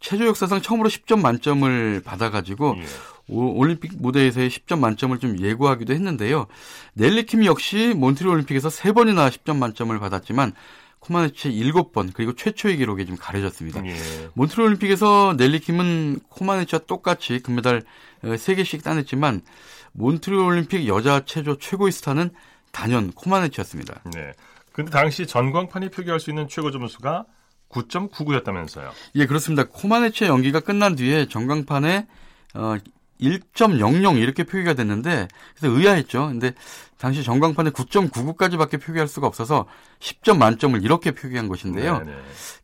[0.00, 2.84] 체조 역사상 처음으로 10점 만점을 받아가지고 예.
[3.28, 6.46] 오- 올림픽 무대에서의 10점 만점을 좀 예고하기도 했는데요.
[6.94, 10.54] 넬리 킴 역시 몬트리올 올림픽에서 3번이나 10점 만점을 받았지만
[11.06, 13.84] 코마네치의 7번 그리고 최초의 기록에 좀 가려졌습니다.
[13.86, 13.94] 예.
[14.34, 17.82] 몬트리올 올림픽에서 넬리 킴은 코마네치와 똑같이 금메달
[18.22, 19.42] 3개씩 따냈지만
[19.92, 22.30] 몬트리올 올림픽 여자 체조 최고의 스타는
[22.72, 24.02] 단연 코마네치였습니다.
[24.12, 24.32] 네.
[24.72, 27.24] 근데 당시 전광판이 표기할 수 있는 최고 점수가
[27.70, 28.90] 9.99였다면서요.
[29.14, 29.64] 예, 그렇습니다.
[29.64, 32.06] 코마네치의 연기가 끝난 뒤에 전광판에
[32.54, 32.76] 어
[33.20, 36.28] 1.00 이렇게 표기가 됐는데 그래서 의아했죠.
[36.28, 36.52] 근데
[36.98, 39.66] 당시 전광판에 9.99까지밖에 표기할 수가 없어서
[40.00, 41.98] 10점 만점을 이렇게 표기한 것인데요.
[41.98, 42.12] 네네.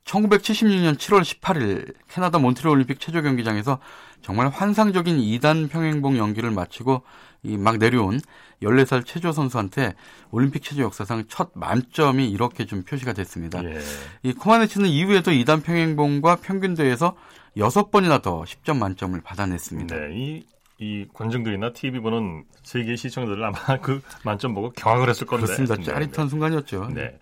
[0.04, 3.78] 1976년 7월 18일 캐나다 몬트리올 올림픽 체조 경기장에서
[4.22, 7.02] 정말 환상적인 2단 평행봉 연기를 마치고
[7.44, 8.20] 이 막 내려온
[8.62, 9.94] 14살 체조 선수한테
[10.30, 13.62] 올림픽 체조 역사상 첫 만점이 이렇게 좀 표시가 됐습니다.
[13.64, 13.80] 예.
[14.22, 17.16] 이 코마네치는 이후에도 2단 평행봉과 평균 대회에서
[17.56, 19.94] 6번이나 더 10점 만점을 받아냈습니다.
[19.96, 20.44] 네, 이,
[20.78, 25.46] 이 관중들이나 TV 보는 세계 시청자들 아마 그 만점 보고 경악을 했을 건데.
[25.46, 25.76] 그렇습니다.
[25.76, 26.88] 네, 짜릿한 순간이었죠.
[26.94, 27.18] 네.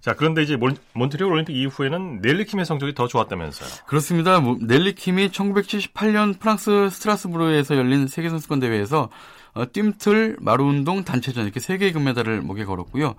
[0.00, 3.86] 자, 그런데 이제 몬- 몬트리올 올림픽 이후에는 넬리 킴의 성적이 더 좋았다면서요.
[3.86, 4.38] 그렇습니다.
[4.38, 9.08] 뭐, 넬리 킴이 1978년 프랑스 스트라스부르에서 열린 세계 선수권 대회에서
[9.54, 13.14] 어, 뜀틀, 마루운동, 단체전 이렇게 세 개의 금메달을 목에 걸었고요.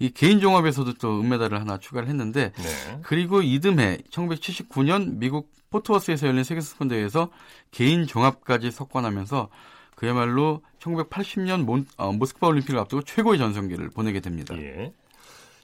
[0.00, 2.98] 이 개인 종합에서도 또 은메달을 하나 추가를 했는데 네.
[3.02, 7.30] 그리고 이듬해 1979년 미국 포트워스에서 열린 세계 선수권 대회에서
[7.70, 9.48] 개인 종합까지 석권하면서
[9.94, 14.56] 그야말로 1980년 몬, 어, 모스크바 올림픽을 앞두고 최고의 전성기를 보내게 됩니다.
[14.56, 14.92] 예.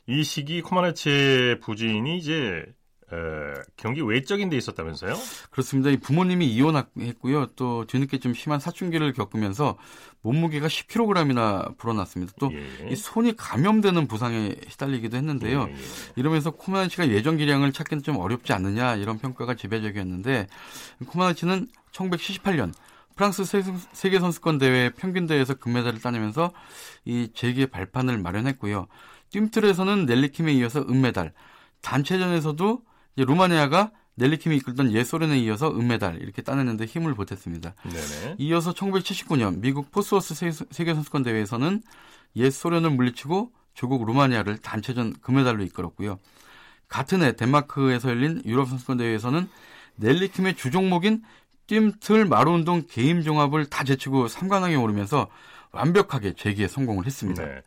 [0.07, 2.65] 이 시기 코마네치의 부진이 이제
[3.15, 5.15] 에, 경기 외적인 데 있었다면서요?
[5.51, 5.91] 그렇습니다.
[5.91, 7.47] 이 부모님이 이혼했고요.
[7.57, 9.77] 또 뒤늦게 좀 심한 사춘기를 겪으면서
[10.23, 12.33] 몸무게가 10kg이나 불어났습니다.
[12.41, 12.55] 또이
[12.91, 12.95] 예.
[12.97, 15.67] 손이 감염되는 부상에 시달리기도 했는데요.
[15.69, 15.77] 예, 예.
[16.17, 20.47] 이러면서 코마네치가 예전 기량을 찾기는 좀 어렵지 않느냐 이런 평가가 지배적이었는데
[21.07, 22.73] 코마네치는 1978년
[23.17, 26.53] 프랑스 세- 세계 선수권 대회 평균 대회에서 금메달을 따내면서
[27.05, 28.89] 이 재기의 발판을 마련했고요.
[29.31, 31.33] 뜀틀에서는 넬리킴에 이어서 은메달,
[31.83, 32.83] 단체전에서도
[33.23, 37.75] 루마니아가 넬리킴이 이끌던 옛 소련에 이어서 은메달 이렇게 따냈는데 힘을 보탰습니다.
[37.83, 38.37] 네네.
[38.39, 41.83] 이어서 1979년 미국 포스워스 세- 세계선수권 대회에서는
[42.37, 46.19] 옛 소련을 물리치고 조국 루마니아를 단체전 금메달로 이끌었고요.
[46.89, 49.49] 같은 해 덴마크에서 열린 유럽 선수권 대회에서는
[49.97, 51.23] 넬리킴의 주종목인
[51.67, 55.29] 뜀틀 마루운동 개임 종합을 다 제치고 3관왕에 오르면서
[55.73, 57.45] 완벽하게 재기에 성공을 했습니다.
[57.45, 57.63] 네.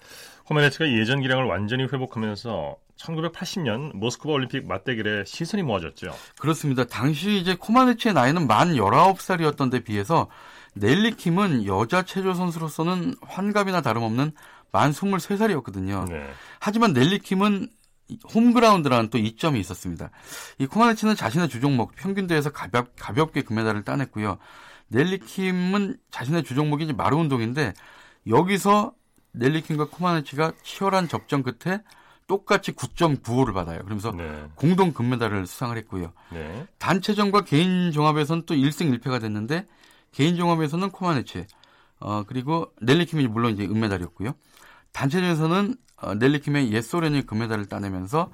[0.48, 6.14] 코마네치가 예전 기량을 완전히 회복하면서 1980년 모스크바 올림픽 맞대결에 시선이 모아졌죠.
[6.40, 6.86] 그렇습니다.
[6.86, 10.30] 당시 이제 코마네치의 나이는 만 19살이었던 데 비해서
[10.74, 14.32] 넬리 킴은 여자 체조 선수로서는 환갑이나 다름없는
[14.72, 16.10] 만 23살이었거든요.
[16.10, 16.28] 네.
[16.60, 17.68] 하지만 넬리 킴은
[18.34, 20.12] 홈그라운드라는 또 이점이 있었습니다.
[20.60, 24.38] 이 코마네치는 자신의 주종목 평균 대회에서 가볍, 가볍게 금메달을 따냈고요.
[24.88, 27.74] 넬리 킴은 자신의 주종목이 마루 운동인데
[28.28, 28.94] 여기서
[29.38, 31.82] 넬리킴과 코마네치가 치열한 접전 끝에
[32.28, 33.80] 똑같이 9.95를 받아요.
[33.80, 34.46] 그러면서 네.
[34.56, 36.12] 공동 금메달을 수상을 했고요.
[36.32, 36.68] 네.
[36.78, 39.66] 단체전과 개인 종합에서는 또 1승 1패가 됐는데
[40.12, 41.46] 개인 종합에서는 코마네치
[42.00, 44.34] 어 그리고 넬리킴이 물론 이제 은메달이었고요.
[44.92, 48.34] 단체전에서는 어, 넬리킴의 옛 소련이 금메달을 따내면서 이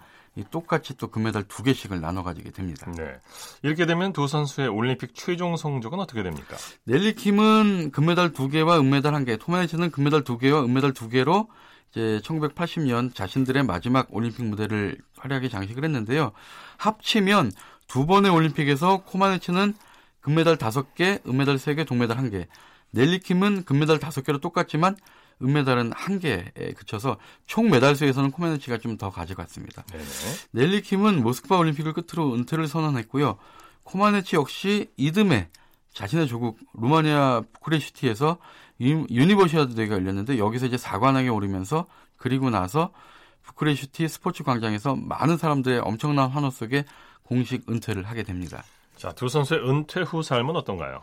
[0.50, 2.91] 똑같이 또 금메달 두 개씩을 나눠 가지게 됩니다.
[2.98, 3.19] 네.
[3.62, 6.58] 이렇게 되면 두 선수의 올림픽 최종 성적은 어떻게 됩니까?
[6.86, 11.50] 넬리 킴은 금메달 두 개와 은메달 한 개, 토마네치는 금메달 두 개와 은메달 두 개로
[11.91, 16.32] 이제 1980년 자신들의 마지막 올림픽 무대를 화려하게 장식을 했는데요.
[16.78, 17.52] 합치면
[17.88, 19.76] 두 번의 올림픽에서 코마네치는
[20.22, 22.48] 금메달 다섯 개, 은메달 세 개, 동메달 한 개.
[22.91, 24.96] 넬리킴은 금메달 다섯 개로 똑같지만
[25.41, 27.17] 은메달은 한 개에 그쳐서
[27.48, 29.84] 총 메달 수에서는 코마네치가 좀 더 가져갔습니다.
[29.91, 30.04] 네네.
[30.52, 33.38] 넬리 킴은 모스크바 올림픽을 끝으로 은퇴를 선언했고요.
[33.84, 35.50] 코마네치 역시 이듬해
[35.93, 38.38] 자신의 조국 루마니아 부쿠레슈티에서
[38.82, 42.91] 유- 유니버시아드 대회가 열렸는데 여기서 이제 4관왕에 오르면서 그리고 나서
[43.43, 46.86] 부크레슈티 스포츠 광장에서 많은 사람들의 엄청난 환호 속에
[47.24, 48.63] 공식 은퇴를 하게 됩니다.
[49.04, 51.02] 자, 두 선수의 은퇴 후 삶은 어떤가요?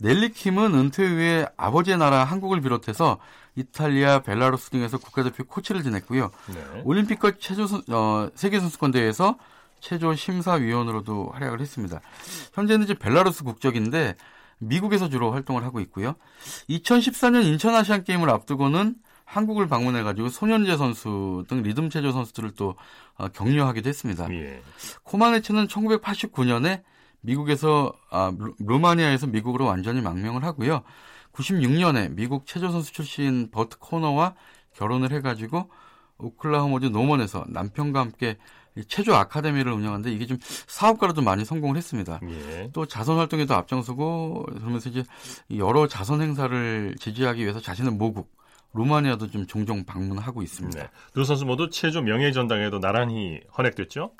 [0.00, 3.18] 넬리 킴은 은퇴 후에 아버지의 나라 한국을 비롯해서
[3.54, 6.30] 이탈리아, 벨라루스 등에서 국가대표 코치를 지냈고요.
[6.54, 6.82] 네.
[6.84, 9.36] 올림픽과 체조 선- 어, 세계 선수권 대회에서
[9.80, 12.00] 체조 심사위원으로도 활약을 했습니다.
[12.54, 14.16] 현재는 이제 벨라루스 국적인데
[14.56, 16.14] 미국에서 주로 활동을 하고 있고요.
[16.70, 18.94] 2014년 인천 아시안 게임을 앞두고는
[19.26, 22.74] 한국을 방문해 가지고 손현재 선수 등 리듬 체조 선수들을 또
[23.18, 24.32] 어, 격려하기도 했습니다.
[24.32, 24.62] 예.
[25.02, 26.82] 코마네치는 1989년에
[27.24, 30.82] 미국에서 아, 루- 루마니아에서 미국으로 완전히 망명을 하고요.
[31.32, 34.34] 96년에 미국 체조 선수 출신 버트 코너와
[34.74, 35.68] 결혼을 해가지고
[36.18, 38.36] 오클라호마주 노먼에서 남편과 함께
[38.76, 42.20] 이 체조 아카데미를 운영하는데 이게 좀 사업가로도 많이 성공을 했습니다.
[42.28, 42.70] 예.
[42.72, 45.04] 또 자선 활동에도 앞장서고 그러면서 이제
[45.48, 48.32] 이 여러 자선 행사를 지지하기 위해서 자신의 모국
[48.74, 50.78] 루마니아도 좀 종종 방문하고 있습니다.
[50.78, 50.88] 네.
[51.14, 54.12] 두 선수 모두 체조 명예 전당에도 나란히 헌액됐죠?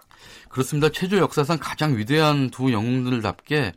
[0.49, 0.89] 그렇습니다.
[0.89, 3.73] 체조 역사상 가장 위대한 두 영웅들답게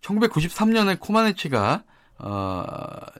[0.00, 1.84] 1993년에 코마네치가
[2.18, 2.62] 어,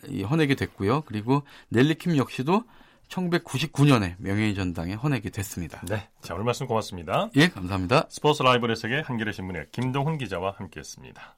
[0.09, 1.03] 이 헌액이 됐고요.
[1.03, 2.65] 그리고 넬리킴 역시도
[3.09, 5.81] 1999년에 명예의 전당에 헌액이 됐습니다.
[5.89, 6.09] 네.
[6.23, 7.31] 자, 오늘 말씀 고맙습니다.
[7.37, 8.07] 예, 감사합니다.
[8.09, 11.37] 스포츠 라이브의 세계 한겨레 신문의 김동훈 기자와 함께했습니다.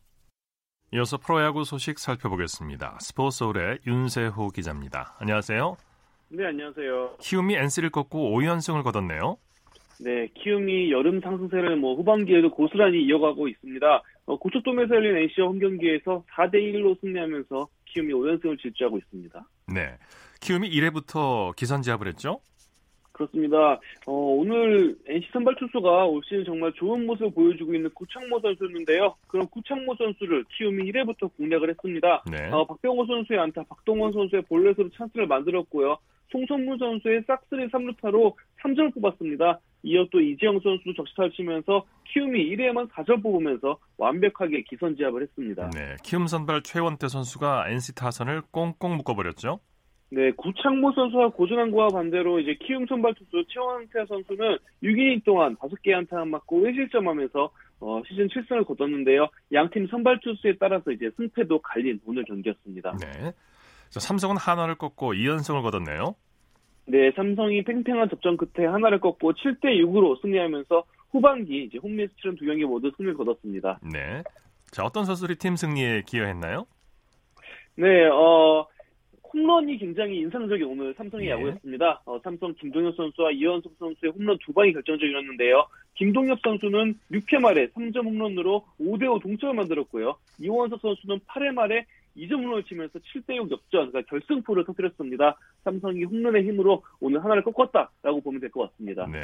[0.94, 2.96] 이어서 프로야구 소식 살펴보겠습니다.
[3.00, 5.16] 스포츠홀의 윤세호 기자입니다.
[5.18, 5.76] 안녕하세요.
[6.30, 7.16] 네, 안녕하세요.
[7.20, 9.36] 키움이 NC를 꺾고 5연승을 거뒀네요.
[10.00, 14.02] 네, 키움이 여름 상승세를 뭐 후반기에도 고스란히 이어가고 있습니다.
[14.26, 19.46] 어, 고척돔에서 열린 NC와 홈 경기에서 4대 1로 승리하면서 키움이 5연승을 질주하고 있습니다.
[19.74, 19.98] 네.
[20.40, 22.40] 키움이 1회부터 기선제압을 했죠?
[23.18, 23.80] 그렇습니다.
[24.06, 29.14] 어, 오늘 NC 선발 투수가 올 시즌 정말 좋은 모습을 보여주고 있는 구창모 선수였는데요.
[29.26, 32.22] 그런 구창모 선수를 키움이 1회부터 공략을 했습니다.
[32.30, 32.48] 네.
[32.50, 35.98] 어, 박병호 선수의 안타, 박동원 선수의 볼넷으로 찬스를 만들었고요.
[36.30, 39.58] 송성문 선수의 싹쓸이 3루타로 3점을 뽑았습니다.
[39.82, 45.70] 이어 또 이재영 선수도 적시타를 치면서 키움이 1회에만 4점 뽑으면서 완벽하게 기선제압을 했습니다.
[45.70, 45.96] 네.
[46.02, 49.60] 키움 선발 최원태 선수가 NC 타선을 꽁꽁 묶어버렸죠?
[50.10, 56.24] 네, 구창모 선수와 고준환과 반대로 이제 키움 선발 투수 최원태 선수는 6이닝 동안 5개 안타
[56.24, 59.28] 맞고 1실점하면서 어, 시즌 7승을 거뒀는데요.
[59.52, 62.96] 양팀 선발 투수에 따라서 이제 승패도 갈린 오늘 경기였습니다.
[63.00, 63.32] 네.
[63.90, 66.14] 자, 삼성은 한화를 꺾고 2연승을 거뒀네요.
[66.86, 72.46] 네, 삼성이 팽팽한 접전 끝에 하나를 꺾고 7대 6으로 승리하면서 후반기 이제 홈리스 출연 두
[72.46, 73.78] 경기 모두 승리를 거뒀습니다.
[73.92, 74.22] 네.
[74.70, 76.66] 자, 어떤 선수들이 팀 승리에 기여했나요?
[77.76, 78.66] 네, 어,
[79.32, 81.32] 홈런이 굉장히 인상적인 오늘 삼성의 네.
[81.32, 82.02] 야구였습니다.
[82.06, 85.66] 어, 삼성 김동엽 선수와 이현숙 선수의 홈런 두 방이 결정적이었는데요.
[85.94, 90.16] 김동엽 선수는 6회 말에 3점 홈런으로 5대5 동점을 만들었고요.
[90.38, 91.84] 이원석 선수는 8회 말에
[92.16, 95.38] 2점 홈런을 치면서 7대6 역전, 그러니까 결승포를 터뜨렸습니다.
[95.64, 99.06] 삼성이 홈런의 힘으로 오늘 하나를 꺾었다라고 보면 될 것 같습니다.
[99.06, 99.20] 네.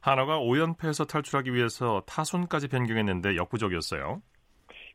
[0.00, 4.22] 한화가 5연패에서 탈출하기 위해서 타순까지 변경했는데 역부족이었어요.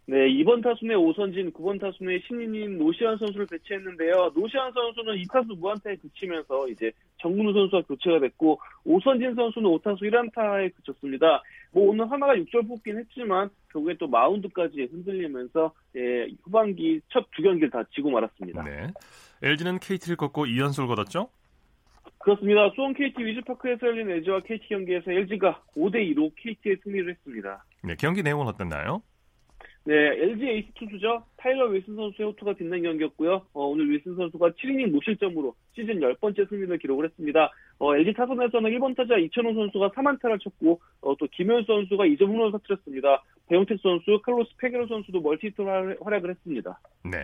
[0.09, 4.31] 네, 2번 타순에 오선진, 9번 타순에 신인인 노시안 선수를 배치했는데요.
[4.33, 11.43] 노시안 선수는 2타수 무안타에 그치면서 이제 정근우 선수와 교체가 됐고, 오선진 선수는 5타수 1안타에 그쳤습니다.
[11.73, 17.69] 뭐 오늘 하나가 6절 뽑긴 했지만, 결국에 또 마운드까지 흔들리면서, 예, 후반기 첫 두 경기를
[17.69, 18.63] 다 지고 말았습니다.
[18.63, 18.87] 네.
[19.43, 21.27] LG는 KT를 꺾고 2연승을 거뒀죠?
[22.19, 22.69] 그렇습니다.
[22.75, 27.65] 수원 KT 위즈파크에서 열린 LG와 KT 경기에서 LG가 5대 2로 KT에 승리를 했습니다.
[27.83, 27.95] 네.
[27.99, 29.01] 경기 내용은 어땠나요?
[29.87, 31.23] 네, LG 에이스 투수죠.
[31.37, 33.35] 타일러 윌슨 선수의 호투가 빛난 경기였고요.
[33.53, 37.49] 어, 오늘 윌슨 선수가 7이닝 무실점으로 시즌 10번째 승리를 기록을 했습니다.
[37.79, 42.51] 어, LG 타선에서는 1번 타자 이천웅 선수가 3안타를 쳤고 어, 또 김현수 선수가 2점 홈런을
[42.51, 43.23] 터뜨렸습니다.
[43.47, 46.77] 박용택 선수, 칼로스 페게로 선수도 multi-hit로 활약을 했습니다.
[47.05, 47.23] 네.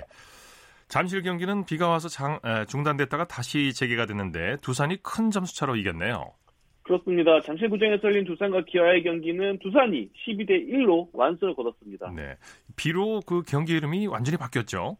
[0.87, 6.31] 잠실 경기는 비가 와서 장, 에, 중단됐다가 다시 재개가 됐는데 두산이 큰 점수차로 이겼네요.
[6.83, 7.39] 그렇습니다.
[7.41, 12.11] 잠실구장에서 열린 두산과 기아의 경기는 두산이 12대 1로 완승을 거뒀습니다.
[12.15, 12.35] 네.
[12.75, 14.97] 비록 그 경기 이름이 완전히 바뀌었죠.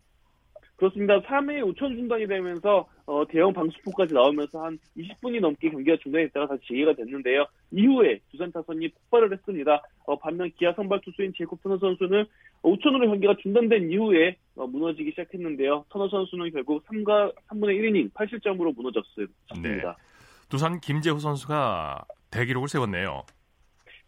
[0.77, 1.21] 그렇습니다.
[1.21, 6.93] 3회 5천 중단이 되면서 어, 대형 방수포까지 나오면서 한 20분이 넘게 경기가 중단했다가 다시 재개가
[6.93, 7.45] 됐는데요.
[7.71, 9.81] 이후에 두산 타선이 폭발을 했습니다.
[10.05, 12.25] 어, 반면 기아 선발 투수인 제이콥 터너 선수는
[12.63, 15.85] 5천으로 경기가 중단된 이후에 어, 무너지기 시작했는데요.
[15.89, 19.61] 터너 선수는 결국 3과 3분의 1이닝 8실점으로 무너졌습니다.
[19.61, 19.81] 네.
[20.53, 23.23] 두산 김재호 선수가 대기록을 세웠네요.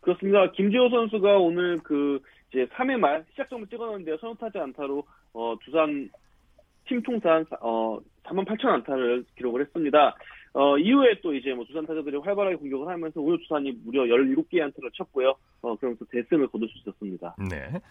[0.02, 0.52] 그렇습니다.
[0.52, 2.20] 김재호 선수가 오늘 그
[2.52, 4.16] 이제 3회 말 시작점을 찍었는데요.
[4.18, 6.08] 선호타자 안타로 어, 두산
[6.88, 10.16] 팀 통산 어 4만 8천 안타를 기록을 했습니다.
[10.54, 14.92] 어, 이후에 또 이제 뭐 두산 타자들이 활발하게 공격을 하면서 오늘 두산이 무려 17개의 안타를
[14.94, 15.34] 쳤고요.
[15.64, 17.38] 어, 그러면서 대승을 거둘 수 있었습니다.
[17.40, 17.82] 네.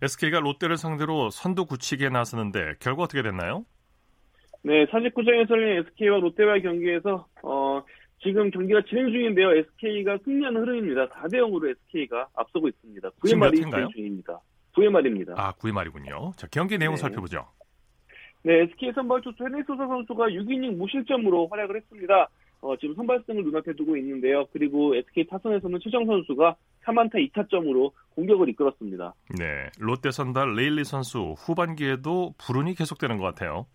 [0.00, 3.64] SK가 롯데를 상대로 선두 굳히기에 나서는데 결과 어떻게 됐나요?
[4.66, 7.65] 네, 사직구장에서 열린 SK와 롯데와의 경기에서 어,
[8.26, 9.52] 지금 경기가 진행 중인데요.
[9.52, 11.06] SK가 승리하는 흐름입니다.
[11.10, 13.08] 4대 0으로 SK가 앞서고 있습니다.
[13.22, 14.40] 9회 말이 진행 중입니다.
[14.74, 15.34] 9회 말입니다.
[15.36, 16.32] 아, 9회 말이군요.
[16.36, 17.00] 자, 경기 내용 네.
[17.00, 17.46] 살펴보죠.
[18.42, 22.28] 네, SK 선발 투수 헤네소사 선수가 6이닝 무실점으로 활약을 했습니다.
[22.62, 24.46] 어, 지금 선발승을 눈앞에 두고 있는데요.
[24.52, 29.14] 그리고 SK 타선에서는 최정 선수가 3안타 2타점으로 공격을 이끌었습니다.
[29.38, 33.66] 네, 롯데 선발 레일리 선수 후반기에도 불운이 계속되는 것 같아요.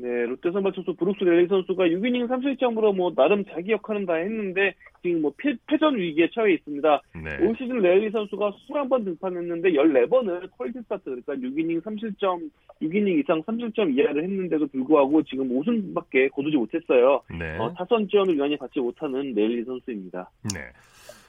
[0.00, 4.74] 네, 롯데 선발 투수 브룩스 레일리 선수가 6이닝 3실점으로 뭐 나름 자기 역할은 다 했는데
[5.02, 7.02] 지금 뭐 패, 패전 위기에 처해 있습니다.
[7.16, 7.46] 네.
[7.46, 12.48] 올 시즌 레일리 선수가 21번 등판했는데 14번을 quality start 그러니까 6이닝 3실점,
[12.80, 17.22] 6이닝 이상 3실점 이하를 했는데도 불구하고 지금 5승밖에 거두지 못했어요.
[17.36, 17.58] 네.
[17.58, 20.30] 어, 타선 지원을 유난히 받지 못하는 레일리 선수입니다.
[20.54, 20.60] 네.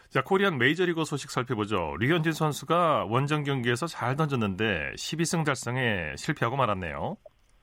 [0.09, 1.95] 자, 코리안 메이저리그 소식 살펴보죠.
[1.99, 7.17] 류현진 선수가 원정 경기에서 잘 던졌는데 12승 달성에 실패하고 말았네요.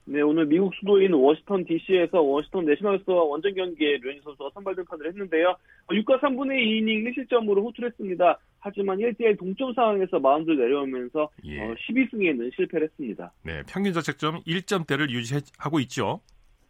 [0.09, 5.53] 네, 오늘 미국 수도인 워싱턴 DC에서 워싱턴 내셔널스와 원정 경기에 류현진 선수가 선발 등판을 했는데요.
[5.89, 8.39] 6과 3분의 2이닝 1실점으로 호투를 했습니다.
[8.59, 11.59] 하지만 1대1 동점 상황에서 마운드를 내려오면서 예.
[11.59, 13.33] 어, 12승에는 실패를 했습니다.
[13.43, 16.21] 네, 평균 자책점 1점대를 유지하고 있죠.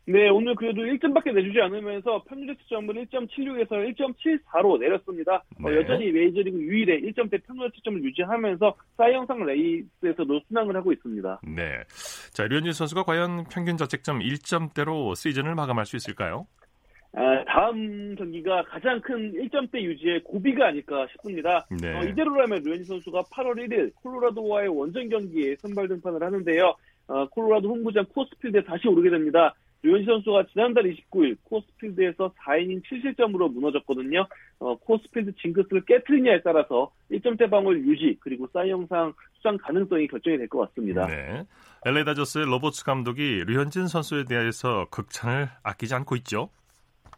[0.09, 5.43] 네, 오늘 그래도 1점밖에 내주지 않으면서 평균 자책점을 1.76에서 1.74로 내렸습니다.
[5.61, 5.75] 어, 네.
[5.75, 11.41] 여전히 메이저리그 유일의 1점대 평균 자책점을 유지하면서 사이영상 레이스에서도 순항을 하고 있습니다.
[11.53, 11.83] 네.
[12.31, 16.47] 자, 류현진 선수가 과연 평균 자책점 1점대로 시즌을 마감할 수 있을까요?
[17.11, 21.67] 아, 다음 경기가 가장 큰 1점대 유지의 고비가 아닐까 싶습니다.
[21.81, 21.93] 네.
[21.93, 26.75] 어, 이대로라면 류현진 선수가 8월 1일 콜로라도와의 원정 경기에 선발 등판을 하는데요.
[27.07, 29.53] 어, 콜로라도 홈구장 쿠어스필드에 다시 오르게 됩니다.
[29.83, 34.27] 류현진 선수가 지난달 29일 쿠어스필드에서 4이닝 7실점으로 무너졌거든요.
[34.59, 40.59] 어, 쿠어스필드 징크스를 깨트리냐에 따라서 1점대 방어율 유지 그리고 사이영상 수상 가능성이 결정이 될 것
[40.69, 41.05] 같습니다.
[41.07, 41.43] 네.
[41.85, 46.49] LA 다저스의 로버츠 감독이 류현진 선수에 대해서 극찬을 아끼지 않고 있죠.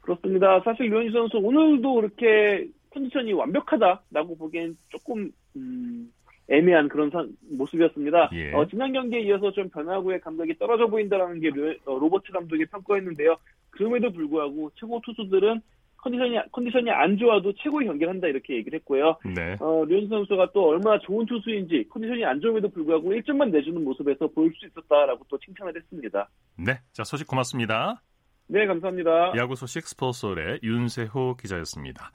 [0.02, 0.60] 그렇습니다.
[0.66, 6.12] 사실 류현진 선수 오늘도 그렇게 컨디션이 완벽하다라고 보기엔 조금 음,
[6.50, 8.30] 애매한 그런 사- 모습이었습니다.
[8.34, 8.54] 예.
[8.54, 13.36] 어, 지난 경기에 이어서 좀 변화구의 감각이 떨어져 보인다라는 게 류- 어, 로버트 감독의 평가였는데요.
[13.70, 15.62] 그럼에도 불구하고 최고 투수들은
[15.98, 19.18] 컨디션이 컨디션이 안 좋아도 최고의 경기를 한다 이렇게 얘기를 했고요.
[19.36, 19.58] 네.
[19.60, 24.54] 어, 류현진 선수가 또 얼마나 좋은 투수인지 컨디션이 안 좋음에도 불구하고 1점만 내주는 모습에서 보일
[24.58, 26.30] 수 있었다라고 또 칭찬을 했습니다.
[26.58, 26.80] 네.
[26.94, 28.02] 자, 소식 고맙습니다.
[28.48, 29.34] 네, 감사합니다.
[29.36, 32.12] 야구 소식 스포츠홀의 윤세호 기자였습니다.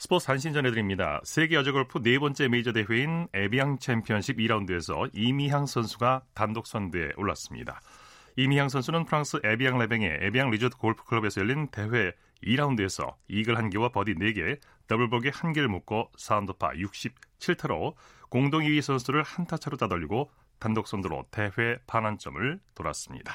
[0.00, 1.20] 스포츠 단신 전해드립니다.
[1.24, 7.80] 세계 여자골프 네 번째 메이저 대회인 에비앙 챔피언십 2라운드에서 이미향 선수가 단독 선두에 올랐습니다.
[8.36, 12.12] 이미향 선수는 프랑스 에비앙 레뱅의 에비앙 리조트 골프클럽에서 열린 대회
[12.44, 17.94] 2라운드에서 이글 1개와 버디 4개, 더블보기 1개를 묶고 4언더파 67타로
[18.28, 20.30] 공동 2위 선수를 한타 차로 따돌리고
[20.60, 23.34] 단독 선두로 대회 반환점을 돌았습니다.